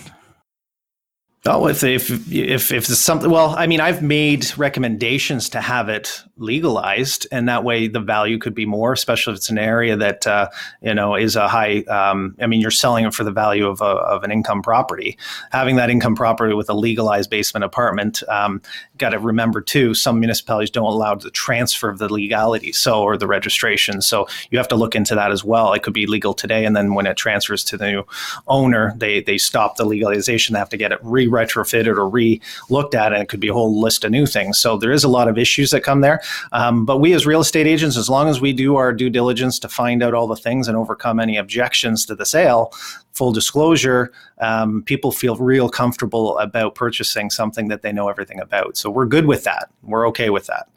[1.46, 5.90] Oh, if if if if it's something, well, I mean, I've made recommendations to have
[5.90, 9.94] it legalized, and that way the value could be more, especially if it's an area
[9.94, 10.48] that uh,
[10.80, 11.82] you know is a high.
[11.82, 15.18] Um, I mean, you're selling it for the value of a, of an income property.
[15.52, 18.62] Having that income property with a legalized basement apartment, um,
[18.98, 23.16] got to remember too, some municipalities don't allow the transfer of the legality, so or
[23.16, 24.00] the registration.
[24.00, 25.72] So you have to look into that as well.
[25.72, 28.06] It could be legal today, and then when it transfers to the new
[28.46, 30.52] owner, they they stop the legalization.
[30.52, 33.48] They have to get it re retrofitted or re looked at, and it could be
[33.48, 34.58] a whole list of new things.
[34.58, 36.20] So there is a lot of issues that come there.
[36.52, 39.58] Um, but we as real estate agents, as long as we do our due diligence
[39.60, 42.72] to find out all the things and overcome any objections to the sale,
[43.14, 48.76] full disclosure, um, people feel real comfortable about purchasing something that they know everything about.
[48.76, 49.70] So we're good with that.
[49.82, 50.68] We're okay with that.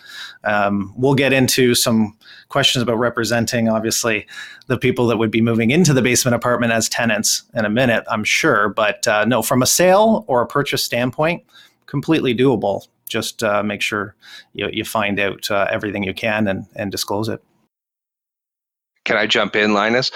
[0.43, 2.15] Um, we'll get into some
[2.49, 4.27] questions about representing, obviously,
[4.67, 8.03] the people that would be moving into the basement apartment as tenants in a minute,
[8.07, 8.69] I'm sure.
[8.69, 11.43] But uh, no, from a sale or a purchase standpoint,
[11.87, 12.87] completely doable.
[13.09, 14.15] Just uh, make sure
[14.53, 17.41] you, you find out uh, everything you can and, and disclose it.
[19.05, 20.11] Can I jump in, Linas?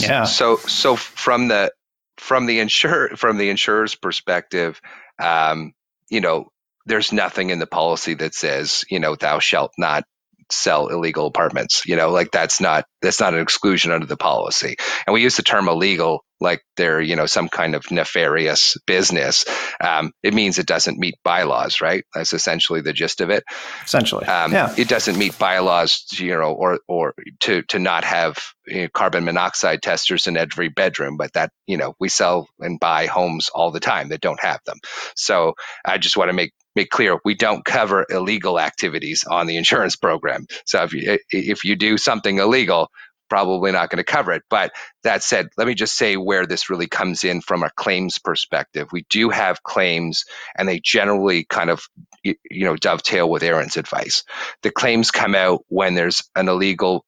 [0.00, 0.24] Yeah.
[0.24, 1.72] So so from the
[2.18, 4.80] from the insurer from the insurer's perspective,
[5.22, 5.72] um,
[6.10, 6.50] you know,
[6.86, 10.04] there's nothing in the policy that says, you know, thou shalt not
[10.50, 11.84] sell illegal apartments.
[11.86, 14.76] You know, like that's not that's not an exclusion under the policy.
[15.06, 19.44] And we use the term illegal like they're you know some kind of nefarious business.
[19.80, 22.04] Um, it means it doesn't meet bylaws, right?
[22.14, 23.44] That's essentially the gist of it.
[23.84, 24.72] Essentially, um, yeah.
[24.76, 29.24] It doesn't meet bylaws, you know, or or to to not have you know, carbon
[29.24, 33.70] monoxide testers in every bedroom, but that you know we sell and buy homes all
[33.70, 34.78] the time that don't have them.
[35.16, 35.54] So
[35.84, 39.96] I just want to make make clear we don't cover illegal activities on the insurance
[39.96, 40.46] program.
[40.66, 42.90] So if you if you do something illegal,
[43.30, 44.42] probably not going to cover it.
[44.50, 44.72] But
[45.04, 48.88] that said, let me just say where this really comes in from a claims perspective.
[48.92, 50.24] We do have claims,
[50.56, 51.84] and they generally kind of
[52.24, 54.24] you know dovetail with Eryn's advice.
[54.62, 57.04] The claims come out when there's an illegal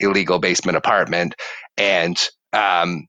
[0.00, 1.34] illegal basement apartment,
[1.76, 2.18] and
[2.52, 3.06] um,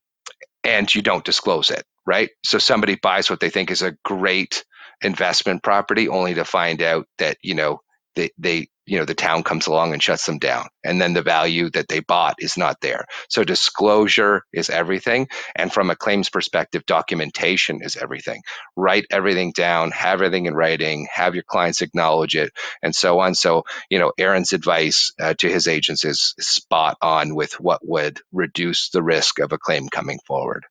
[0.64, 2.30] and you don't disclose it, right?
[2.46, 4.66] So somebody buys what they think is a great
[5.02, 7.80] investment property only to find out that you know
[8.16, 11.22] they, they you know the town comes along and shuts them down and then the
[11.22, 13.06] value that they bought is not there.
[13.30, 18.42] So disclosure is everything and from a claims perspective documentation is everything.
[18.76, 23.36] Write everything down have everything in writing have your clients acknowledge it and so on.
[23.36, 28.22] So you know eryn's advice uh, to his agents is spot on with what would
[28.32, 30.66] reduce the risk of a claim coming forward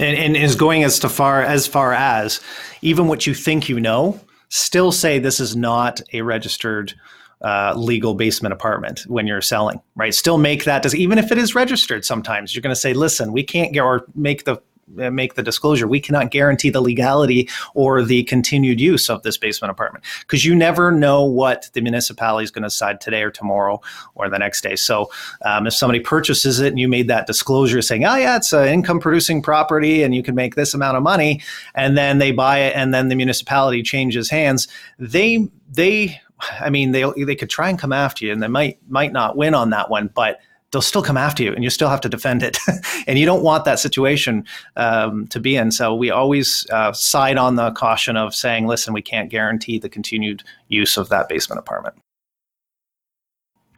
[0.00, 2.40] and, and is going as to far as far as
[2.82, 6.94] even what you think you know still say this is not a registered
[7.42, 10.14] uh, legal basement apartment when you're selling, right?
[10.14, 13.32] Still make that, does, even if it is registered, sometimes you're going to say, listen,
[13.32, 14.60] we can't get or make the
[14.94, 19.70] make the disclosure, we cannot guarantee the legality or the continued use of this basement
[19.70, 23.80] apartment because you never know what the municipality is going to decide today or tomorrow
[24.14, 24.76] or the next day.
[24.76, 25.10] So
[25.44, 28.68] um, if somebody purchases it and you made that disclosure saying, oh, yeah, it's an
[28.68, 31.40] income producing property and you can make this amount of money,
[31.74, 36.20] and then they buy it and then the municipality changes hands, they, they,
[36.60, 39.36] I mean, they they could try and come after you, and they might might not
[39.36, 40.38] win on that one, but
[40.72, 42.58] they'll still come after you and you still have to defend it.
[43.06, 44.44] and you don't want that situation
[44.76, 45.70] um, to be in.
[45.70, 49.88] So we always uh, side on the caution of saying, listen, we can't guarantee the
[49.88, 51.96] continued use of that basement apartment.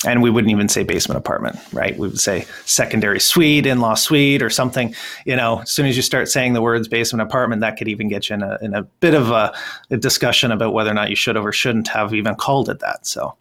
[0.06, 1.92] And we wouldn't even say basement apartment, right?
[1.96, 4.94] We would say secondary suite, in law suite, or something.
[5.26, 8.08] You know, as soon as you start saying the words basement apartment, that could even
[8.08, 9.54] get you in a, in a bit of a,
[9.90, 12.78] a discussion about whether or not you should have or shouldn't have even called it
[12.78, 13.06] that.
[13.06, 13.36] So,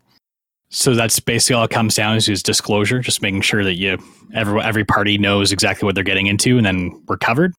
[0.69, 3.97] so that's basically all it comes down to is disclosure, just making sure that you
[4.34, 7.53] every every party knows exactly what they're getting into, and then we're covered.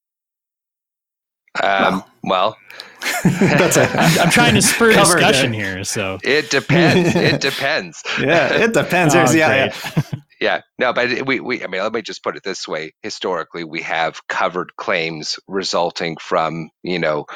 [1.61, 2.57] Um, well,
[3.25, 5.83] that's a, I'm, I'm trying to spur discussion here.
[5.85, 7.15] So it depends.
[7.17, 8.03] It depends.
[8.21, 9.15] yeah, it depends.
[9.15, 10.03] oh, yeah, yeah.
[10.41, 12.93] yeah, no, but we, we, I mean, let me just put it this way.
[13.03, 17.27] Historically, we have covered claims resulting from, you know,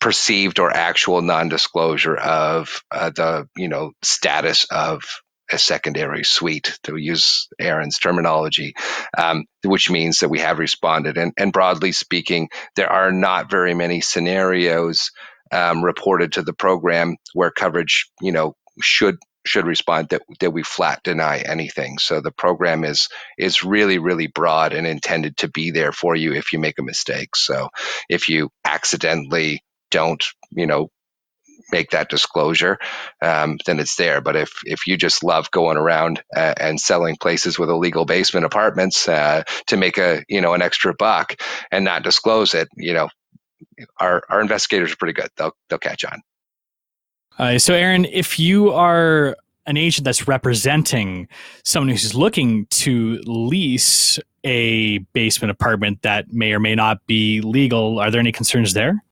[0.00, 5.02] perceived or actual non-disclosure of uh, the you know status of
[5.52, 8.74] a secondary suite to use Eryn's terminology,
[9.18, 11.16] um, which means that we have responded.
[11.16, 15.10] And, and, broadly speaking, there are not very many scenarios
[15.50, 20.62] um, reported to the program where coverage, you know, should should respond that that we
[20.62, 21.98] flat deny anything.
[21.98, 23.08] So the program is
[23.38, 26.84] is really really broad and intended to be there for you if you make a
[26.84, 27.34] mistake.
[27.34, 27.70] So
[28.08, 30.90] if you accidentally don't, you know,
[31.72, 32.78] make that disclosure,
[33.22, 34.20] um, then it's there.
[34.20, 38.46] But if if you just love going around uh, and selling places with illegal basement
[38.46, 41.34] apartments uh, to make a you know an extra buck
[41.70, 43.08] and not disclose it, you know,
[43.98, 45.30] our our investigators are pretty good.
[45.36, 46.22] They'll they'll catch on.
[47.38, 51.28] Uh, so, Eryn, if you are an agent that's representing
[51.64, 57.98] someone who's looking to lease a basement apartment that may or may not be legal,
[57.98, 59.02] are there any concerns there?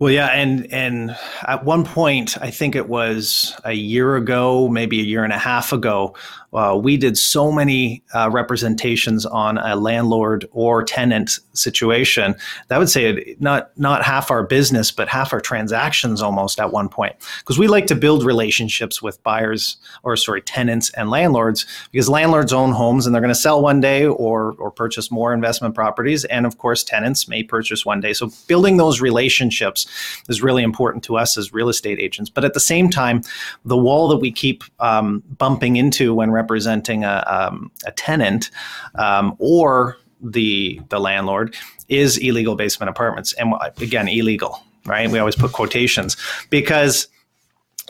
[0.00, 5.00] Well, yeah, and and at one point, I think it was a year ago, maybe
[5.00, 6.14] a year and a half ago,
[6.52, 12.34] uh, we did so many uh, representations on a landlord or tenant situation
[12.68, 16.88] that would say not not half our business, but half our transactions almost at one
[16.88, 17.14] point.
[17.40, 22.52] Because we like to build relationships with buyers or sorry tenants and landlords because landlords
[22.52, 26.24] own homes and they're going to sell one day or or purchase more investment properties,
[26.26, 28.12] and of course tenants may purchase one day.
[28.12, 29.86] So building those relationships
[30.28, 32.30] is really important to us as real estate agents.
[32.30, 33.22] But at the same time,
[33.64, 38.50] the wall that we keep um, bumping into when representing a, um, a tenant
[38.94, 41.54] um, or the the landlord
[41.88, 44.62] is illegal basement apartments, and again, illegal.
[44.86, 45.10] Right?
[45.10, 46.16] We always put quotations
[46.48, 47.08] because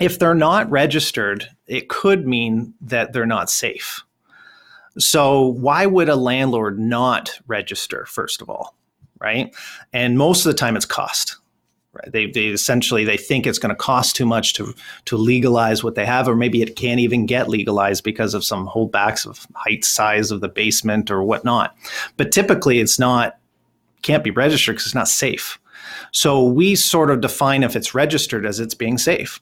[0.00, 4.02] if they're not registered, it could mean that they're not safe.
[4.98, 8.04] So why would a landlord not register?
[8.06, 8.74] First of all,
[9.20, 9.54] right?
[9.92, 11.36] And most of the time, it's cost.
[11.92, 12.12] Right?
[12.12, 14.74] They, they essentially they think it's going to cost too much to
[15.06, 18.68] to legalize what they have, or maybe it can't even get legalized because of some
[18.68, 21.74] holdbacks of height, size of the basement, or whatnot.
[22.16, 23.38] But typically, it's not
[24.02, 25.58] can't be registered because it's not safe.
[26.12, 29.40] So we sort of define if it's registered as it's being safe.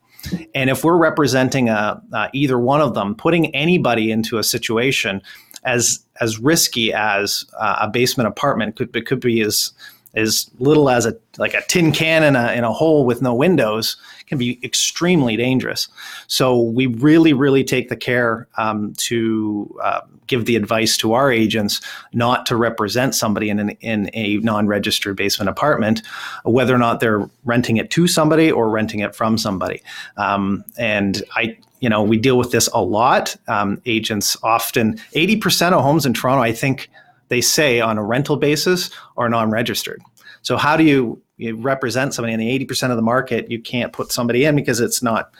[0.55, 5.23] And if we're representing a, uh, either one of them, putting anybody into a situation
[5.65, 9.73] as as risky as uh, a basement apartment could could be as
[10.17, 13.35] as little as a like a tin can in a in a hole with no
[13.35, 15.89] windows can be extremely dangerous.
[16.27, 21.31] So we really really take the care um, to uh, give the advice to our
[21.31, 21.81] agents
[22.13, 26.03] not to represent somebody in an, in a non-registered basement apartment,
[26.45, 29.83] whether or not they're renting it to somebody or renting it from somebody.
[30.17, 33.37] Um, and I you know we deal with this a lot.
[33.49, 36.89] Um, agents often eighty percent of homes in Toronto, I think
[37.29, 40.03] they say on a rental basis are non-registered.
[40.43, 43.51] So how do you, you represent somebody in the 80% of the market?
[43.51, 45.33] You can't put somebody in because it's not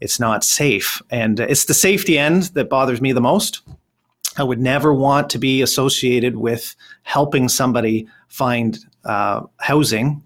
[0.00, 1.00] it's not safe.
[1.10, 3.60] And it's the safety end that bothers me the most.
[4.36, 10.22] I would never want to be associated with helping somebody find uh, housing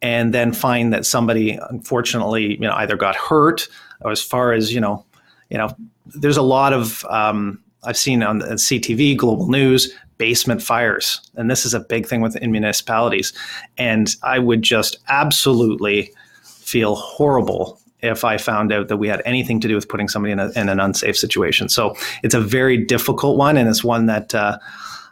[0.00, 3.66] and then find that somebody unfortunately you know either got hurt
[4.02, 5.04] or as far as you know
[5.50, 5.68] you know
[6.06, 11.20] there's a lot of um, I've seen on CTV, Global News, basement fires.
[11.36, 13.32] And this is a big thing within municipalities.
[13.76, 16.12] And I would just absolutely
[16.42, 20.32] feel horrible if I found out that we had anything to do with putting somebody
[20.32, 21.68] in, a, in an unsafe situation.
[21.68, 24.58] So it's a very difficult one, and it's one that uh,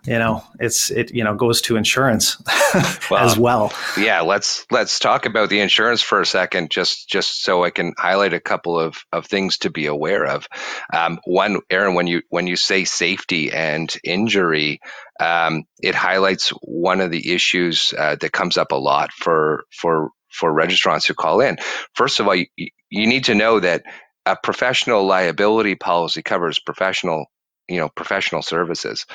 [0.06, 2.42] you know it's it you know goes to insurance
[3.10, 7.42] well, as well yeah let's let's talk about the insurance for a second just just
[7.42, 10.46] so i can highlight a couple of of things to be aware of.
[10.92, 14.80] Um, one eryn when you when you say safety and injury
[15.18, 20.10] um, it highlights one of the issues uh, that comes up a lot for for
[20.30, 21.56] for registrants who call in.
[21.94, 23.84] First of all you, you need to know that
[24.26, 27.26] a professional liability policy covers professional
[27.68, 29.06] you know professional services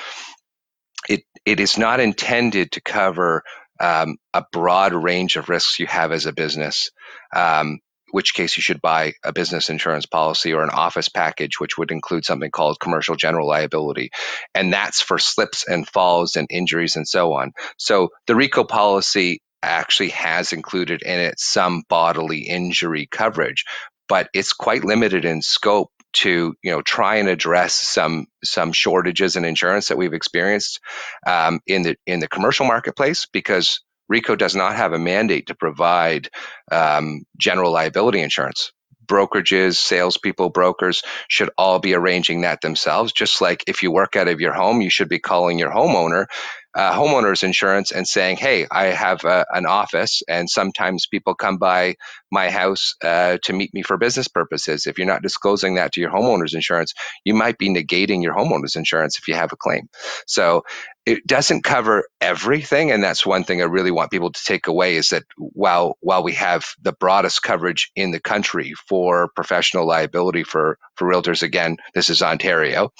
[1.45, 3.43] it is not intended to cover
[3.79, 6.91] um, a broad range of risks you have as a business.
[7.35, 7.79] Um,
[8.11, 11.91] which case you should buy a business insurance policy or an office package, which would
[11.91, 14.11] include something called commercial general liability.
[14.53, 17.53] And that's for slips and falls and injuries and so on.
[17.77, 23.63] So the RECO policy actually has included in it some bodily injury coverage,
[24.09, 29.35] but it's quite limited in scope to you know try and address some some shortages
[29.35, 30.79] in insurance that we've experienced
[31.27, 33.81] um, in the in the commercial marketplace because
[34.11, 36.29] RECO does not have a mandate to provide
[36.71, 38.71] um, general liability insurance.
[39.05, 43.11] Brokerages, salespeople, brokers should all be arranging that themselves.
[43.13, 46.27] Just like if you work out of your home, you should be calling your homeowner
[46.75, 51.57] uh, homeowners insurance and saying, "Hey, I have a, an office, and sometimes people come
[51.57, 51.95] by
[52.31, 56.01] my house uh, to meet me for business purposes." If you're not disclosing that to
[56.01, 56.93] your homeowners insurance,
[57.25, 59.89] you might be negating your homeowners insurance if you have a claim.
[60.27, 60.63] So
[61.05, 64.95] it doesn't cover everything, and that's one thing I really want people to take away
[64.97, 70.43] is that while while we have the broadest coverage in the country for professional liability
[70.43, 72.91] for for realtors, again, this is Ontario,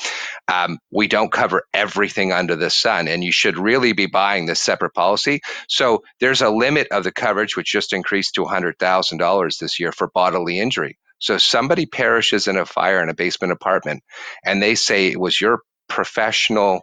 [0.48, 4.62] um, we don't cover everything under the sun, and you should really be buying this
[4.62, 5.42] separate policy.
[5.70, 10.10] So there's a limit of the coverage, which just increased to $100,000 this year for
[10.14, 10.98] bodily injury.
[11.20, 14.04] So somebody perishes in a fire in a basement apartment,
[14.46, 16.82] and they say it was your professional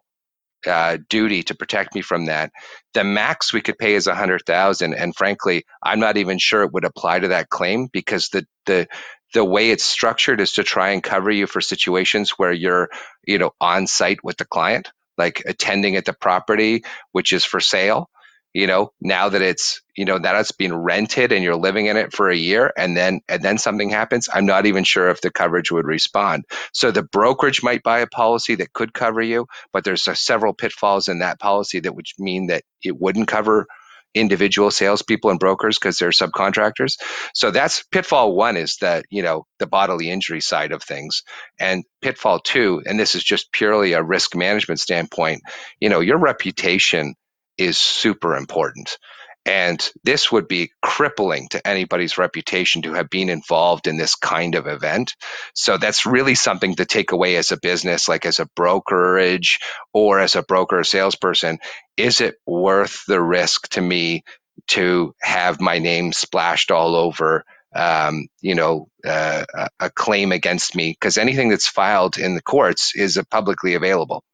[0.67, 2.53] uh, duty to protect me from that.
[2.95, 6.63] The max we could pay is a hundred thousand, and frankly, I'm not even sure
[6.63, 8.89] it would apply to that claim because the the
[9.35, 12.89] the way it's structured is to try and cover you for situations where you're
[13.27, 17.61] you know on site with the client like attending at the property which is for
[17.61, 18.09] sale
[18.55, 21.97] you know now that it's you know that it's been rented and you're living in
[21.97, 25.21] it for a year and then and then something happens i'm not even sure if
[25.21, 29.47] the coverage would respond so the brokerage might buy a policy that could cover you
[29.73, 33.67] but there's several pitfalls in that policy that would mean that it wouldn't cover
[34.15, 36.97] individual salespeople and brokers because they're subcontractors.
[37.35, 41.23] So that's pitfall one is that, you know, the bodily injury side of things.
[41.59, 45.43] And pitfall two, and this is just purely a risk management standpoint,
[45.81, 47.15] you know, your reputation
[47.59, 48.99] is super important.
[49.49, 54.55] And this would be crippling to anybody's reputation to have been involved in this kind
[54.55, 55.15] of event.
[55.55, 59.59] So that's really something to take away as a business, like as a brokerage
[59.95, 61.59] or as a broker or salesperson.
[61.97, 64.23] Is it worth the risk to me
[64.69, 67.43] to have my name splashed all over?
[67.75, 69.47] Um, you know, uh,
[69.81, 74.25] a claim against me because anything that's filed in the courts is publicly available.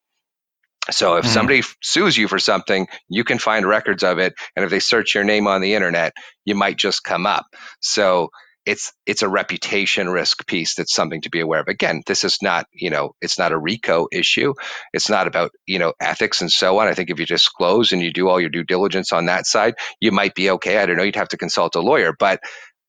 [0.90, 1.32] So if mm-hmm.
[1.32, 5.14] somebody sues you for something, you can find records of it, and if they search
[5.14, 6.12] your name on the internet,
[6.44, 7.46] you might just come up.
[7.80, 8.30] So
[8.66, 11.68] it's it's a reputation risk piece that's something to be aware of.
[11.68, 14.54] Again, this is not you know it's not a RECO issue.
[14.92, 16.88] It's not about you know ethics and so on.
[16.88, 19.74] I think if you disclose and you do all your due diligence on that side,
[20.00, 20.78] you might be okay.
[20.78, 21.02] I don't know.
[21.02, 22.40] You'd have to consult a lawyer, but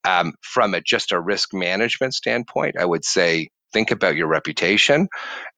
[0.06, 5.08] um, from a, just a risk management standpoint, I would say think about your reputation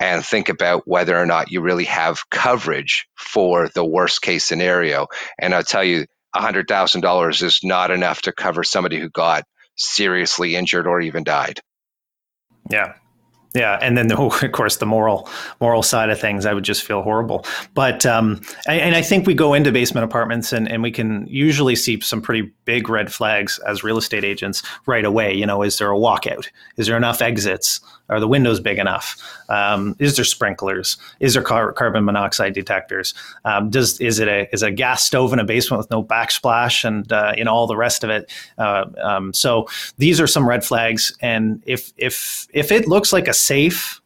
[0.00, 5.06] and think about whether or not you really have coverage for the worst case scenario.
[5.38, 6.06] And I'll tell you,
[6.36, 9.44] $100,000 is not enough to cover somebody who got
[9.76, 11.60] seriously injured or even died.
[12.70, 12.94] Yeah,
[13.54, 15.28] yeah, and then the, of course the moral
[15.60, 17.44] moral side of things, I would just feel horrible.
[17.74, 21.76] But um, and I think we go into basement apartments and, and we can usually
[21.76, 25.34] see some pretty big red flags as real estate agents right away.
[25.34, 26.48] You know, is there a walkout?
[26.76, 27.80] Is there enough exits?
[28.08, 29.16] Are the windows big enough?
[29.48, 30.96] Um, is there sprinklers?
[31.20, 33.14] Is there car- carbon monoxide detectors?
[33.44, 36.84] Um, does is it a is a gas stove in a basement with no backsplash
[36.84, 38.30] and uh, all the rest of it?
[38.56, 41.16] Uh, um, so these are some red flags.
[41.20, 44.00] And if if if it looks like a safe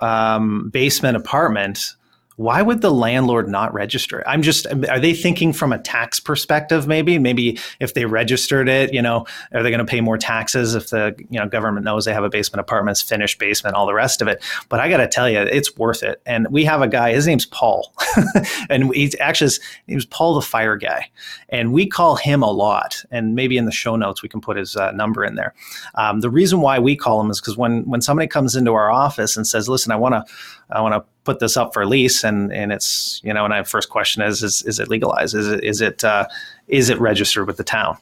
[0.00, 1.94] um, basement apartment,
[2.36, 4.22] why would the landlord not register?
[4.26, 6.86] I'm just, are they thinking from a tax perspective?
[6.86, 10.74] Maybe, maybe if they registered it, you know, are they going to pay more taxes
[10.74, 13.94] if the you know government knows they have a basement apartments, finished basement, all the
[13.94, 14.42] rest of it?
[14.68, 16.22] But I got to tell you, it's worth it.
[16.26, 17.92] And we have a guy, his name's Paul,
[18.70, 19.52] and he's actually
[19.86, 21.10] he was Paul the fire guy,
[21.48, 23.04] and we call him a lot.
[23.10, 25.54] And maybe in the show notes we can put his uh, number in there.
[25.94, 28.90] Um, the reason why we call him is because when when somebody comes into our
[28.90, 30.24] office and says, "Listen, I want to
[30.72, 33.62] I want to put this up for lease and and it's you know and my
[33.62, 35.34] first question is is, is it legalized?
[35.34, 36.26] Is it is it uh,
[36.68, 37.96] is it registered with the town?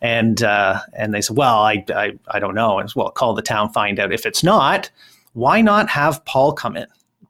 [0.00, 2.78] And uh, and they said well I, I I don't know.
[2.78, 4.12] And well call the town find out.
[4.12, 4.90] If it's not
[5.32, 6.86] why not have Paul come in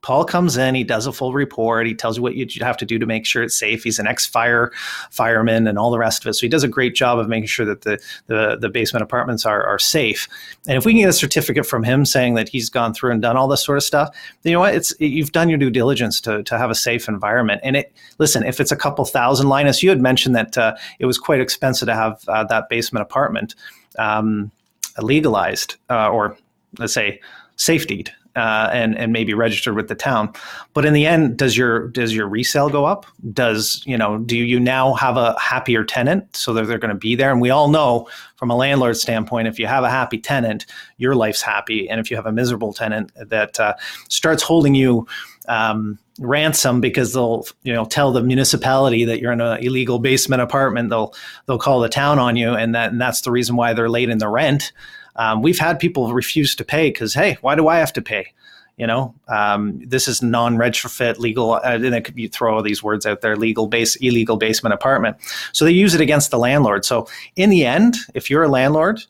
[0.07, 2.85] Paul comes in, he does a full report, he tells you what you have to
[2.85, 3.83] do to make sure it's safe.
[3.83, 4.71] He's an ex-fire
[5.11, 6.35] fireman and all the rest of it.
[6.35, 7.99] So he does a great job of making sure that the
[8.29, 10.29] the, the basement apartments are, are safe.
[10.69, 13.21] And if we can get a certificate from him saying that he's gone through and
[13.21, 14.77] done all this sort of stuff, you know what?
[14.77, 17.61] It's you've done your due diligence to, to have a safe environment.
[17.65, 21.07] And it listen, if it's a couple thousand, Linas, you had mentioned that uh, it
[21.07, 23.57] was quite expensive to have uh, that basement apartment
[23.99, 24.53] um,
[25.01, 26.39] legalized uh, or
[26.79, 27.21] let's say
[27.57, 30.33] safetied uh, and and maybe registered with the town.
[30.75, 33.07] But in the end, does your does your resale go up?
[33.33, 36.95] Does you know do you now have a happier tenant so that they're going to
[36.95, 37.33] be there?
[37.33, 40.67] And we all know from a landlord standpoint, if you have a happy tenant,
[40.99, 43.75] your life's happy, and if you have a miserable tenant that uh,
[44.09, 45.07] starts holding you.
[45.49, 50.41] Um, ransom because they'll you know tell the municipality that you're in an illegal basement
[50.41, 51.13] apartment they'll
[51.45, 54.09] they'll call the town on you and that and that's the reason why they're late
[54.09, 54.73] in the rent
[55.17, 58.33] um, we've had people refuse to pay because, hey, why do I have to pay?
[58.77, 61.55] You know, um, this is non-retrofit legal.
[61.55, 64.75] Uh, and it could you throw all these words out there: legal base, illegal basement
[64.75, 65.17] apartment.
[65.53, 66.85] So they use it against the landlord.
[66.85, 69.01] So in the end, if you're a landlord,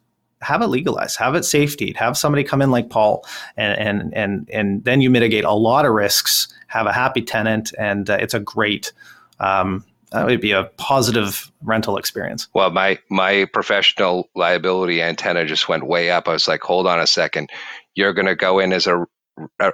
[0.41, 3.27] have it legalized, have it safety, have somebody come in like Paul,
[3.57, 6.47] and and and and then you mitigate a lot of risks.
[6.69, 8.93] Have a happy tenant, and uh, it's a great
[9.41, 9.85] um,
[10.17, 12.49] that would be a positive rental experience.
[12.55, 16.29] Well, my my professional liability antenna just went way up.
[16.29, 17.51] I was like, hold on a second,
[17.95, 19.07] you're going to go in as a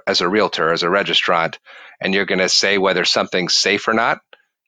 [0.07, 1.59] as a realtor, as a registrant,
[2.01, 4.20] and you're going to say whether something's safe or not.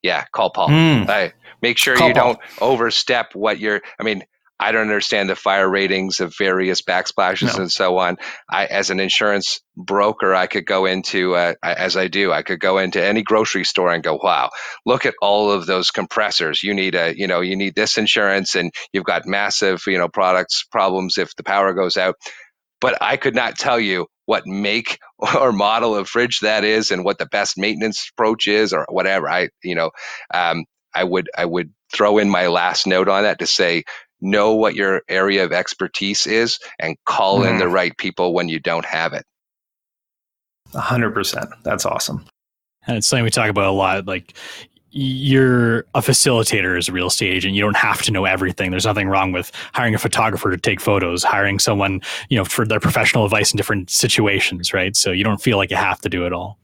[0.02, 0.68] Yeah, call Paul.
[0.68, 1.32] Mm.
[1.62, 2.34] make sure call you Paul.
[2.34, 3.80] don't overstep what you're.
[3.98, 4.24] I mean,
[4.60, 7.62] I don't understand the fire ratings of various backsplashes no.
[7.62, 8.16] and so on.
[8.48, 12.60] I, as an insurance broker, I could go into, uh, as I do, I could
[12.60, 14.50] go into any grocery store and go, wow,
[14.86, 16.62] look at all of those compressors.
[16.62, 20.08] You need a, you know, you need this insurance and you've got massive, you know,
[20.08, 22.14] products problems if the power goes out.
[22.80, 24.98] But I could not tell you what make
[25.40, 29.28] or model of fridge that is and what the best maintenance approach is or whatever.
[29.28, 29.90] I, you know,
[30.32, 33.82] um, I would, I would throw in my last note on that to say
[34.24, 37.50] know what your area of expertise is and call mm.
[37.50, 37.72] in the mm.
[37.72, 39.24] right people when you don't have it.
[40.72, 41.52] 100%.
[41.62, 42.24] That's awesome.
[42.86, 44.06] And it's something we talk about a lot.
[44.06, 44.34] Like,
[44.96, 47.54] you're a facilitator as a real estate agent.
[47.54, 48.70] You don't have to know everything.
[48.70, 52.64] There's nothing wrong with hiring a photographer to take photos, hiring someone, you know, for
[52.64, 54.94] their professional advice in different situations, right?
[54.94, 56.58] So you don't feel like you have to do it all.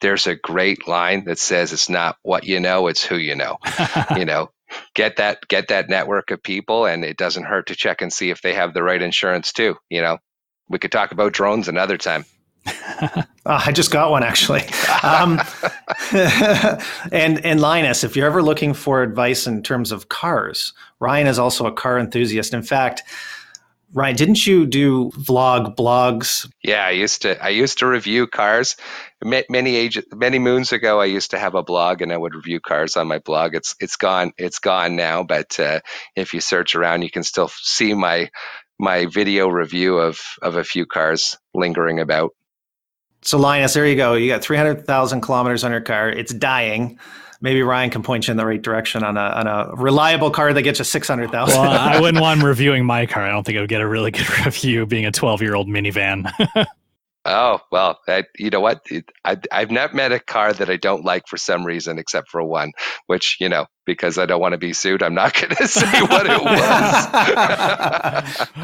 [0.00, 3.58] There's a great line that says it's not what you know, it's who you know.
[4.16, 4.50] you know,
[4.94, 8.30] get that get that network of people and it doesn't hurt to check and see
[8.30, 10.18] if they have the right insurance too you know
[10.68, 12.24] we could talk about drones another time
[12.66, 14.62] uh, I just got one actually.
[15.02, 15.40] Um,
[17.12, 21.38] and and Linas, if you're ever looking for advice in terms of cars, Ryan is
[21.38, 22.54] also a car enthusiast.
[22.54, 23.02] In fact,
[23.92, 26.50] Ryan, didn't you do vlog blogs?
[26.62, 27.42] Yeah, I used to.
[27.42, 28.76] I used to review cars.
[29.24, 32.60] Many age, many moons ago, I used to have a blog, and I would review
[32.60, 33.54] cars on my blog.
[33.54, 34.32] It's it's gone.
[34.36, 35.22] It's gone now.
[35.22, 35.80] But uh,
[36.14, 38.30] if you search around, you can still see my
[38.78, 42.32] my video review of of a few cars lingering about.
[43.22, 44.12] So Linas, there you go.
[44.12, 46.10] You got three hundred thousand kilometers on your car.
[46.10, 46.98] It's dying
[47.44, 50.52] maybe Ryan can point you in the right direction on a on a reliable car
[50.52, 51.60] that gets you six hundred thousand.
[51.60, 53.22] Well, I wouldn't want him reviewing my car.
[53.22, 55.68] I don't think it would get a really good review being a twelve year old
[55.68, 56.28] minivan.
[57.24, 58.86] oh well, I, you know what?
[59.24, 62.42] I, I've not met a car that I don't like for some reason, except for
[62.42, 62.72] one,
[63.06, 65.02] which you know because I don't want to be sued.
[65.02, 66.42] I'm not going to say what it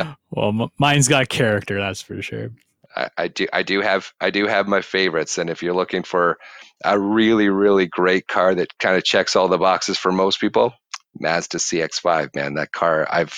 [0.01, 0.15] was.
[0.31, 2.51] well, m- mine's got character, that's for sure.
[2.97, 3.47] I, I do.
[3.53, 4.13] I do have.
[4.21, 6.39] I do have my favorites, and if you're looking for
[6.85, 10.73] a really, really great car that kind of checks all the boxes for most people.
[11.19, 13.07] Mazda CX-5, man, that car.
[13.11, 13.35] I've,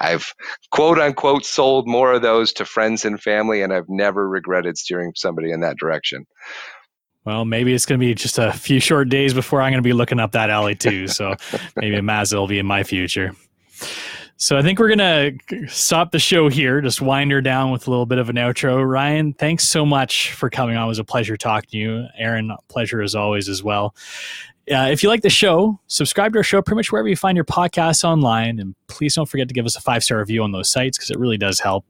[0.00, 0.32] I've
[0.70, 5.12] quote unquote sold more of those to friends and family, and I've never regretted steering
[5.16, 6.26] somebody in that direction.
[7.24, 9.86] Well, maybe it's going to be just a few short days before I'm going to
[9.86, 11.08] be looking up that alley too.
[11.08, 11.34] So
[11.76, 13.32] maybe a Mazda will be in my future.
[14.38, 15.30] So I think we're gonna
[15.66, 16.82] stop the show here.
[16.82, 18.86] Just wind her down with a little bit of an outro.
[18.86, 20.84] Ryan, thanks so much for coming on.
[20.84, 22.06] It was a pleasure talking to you.
[22.20, 23.94] Eryn, pleasure as always as well.
[24.68, 27.36] Uh, if you like the show, subscribe to our show pretty much wherever you find
[27.36, 28.58] your podcasts online.
[28.58, 31.10] And please don't forget to give us a five star review on those sites because
[31.10, 31.84] it really does help.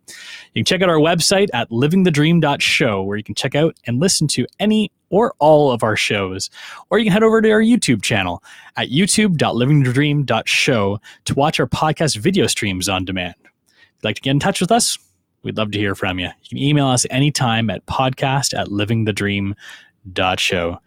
[0.52, 4.28] You can check out our website at livingthedream.show where you can check out and listen
[4.28, 6.50] to any or all of our shows.
[6.90, 8.42] Or you can head over to our YouTube channel
[8.76, 13.36] at youtube.livingthedream.show to watch our podcast video streams on demand.
[13.40, 14.98] If you'd like to get in touch with us,
[15.42, 16.26] we'd love to hear from you.
[16.26, 20.78] You can email us anytime at podcast at livingthedream.show Show.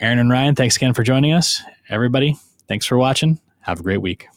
[0.00, 1.62] Eryn and Ryan, thanks again for joining us.
[1.90, 2.36] Everybody,
[2.68, 3.38] thanks for watching.
[3.60, 4.28] Have a great week.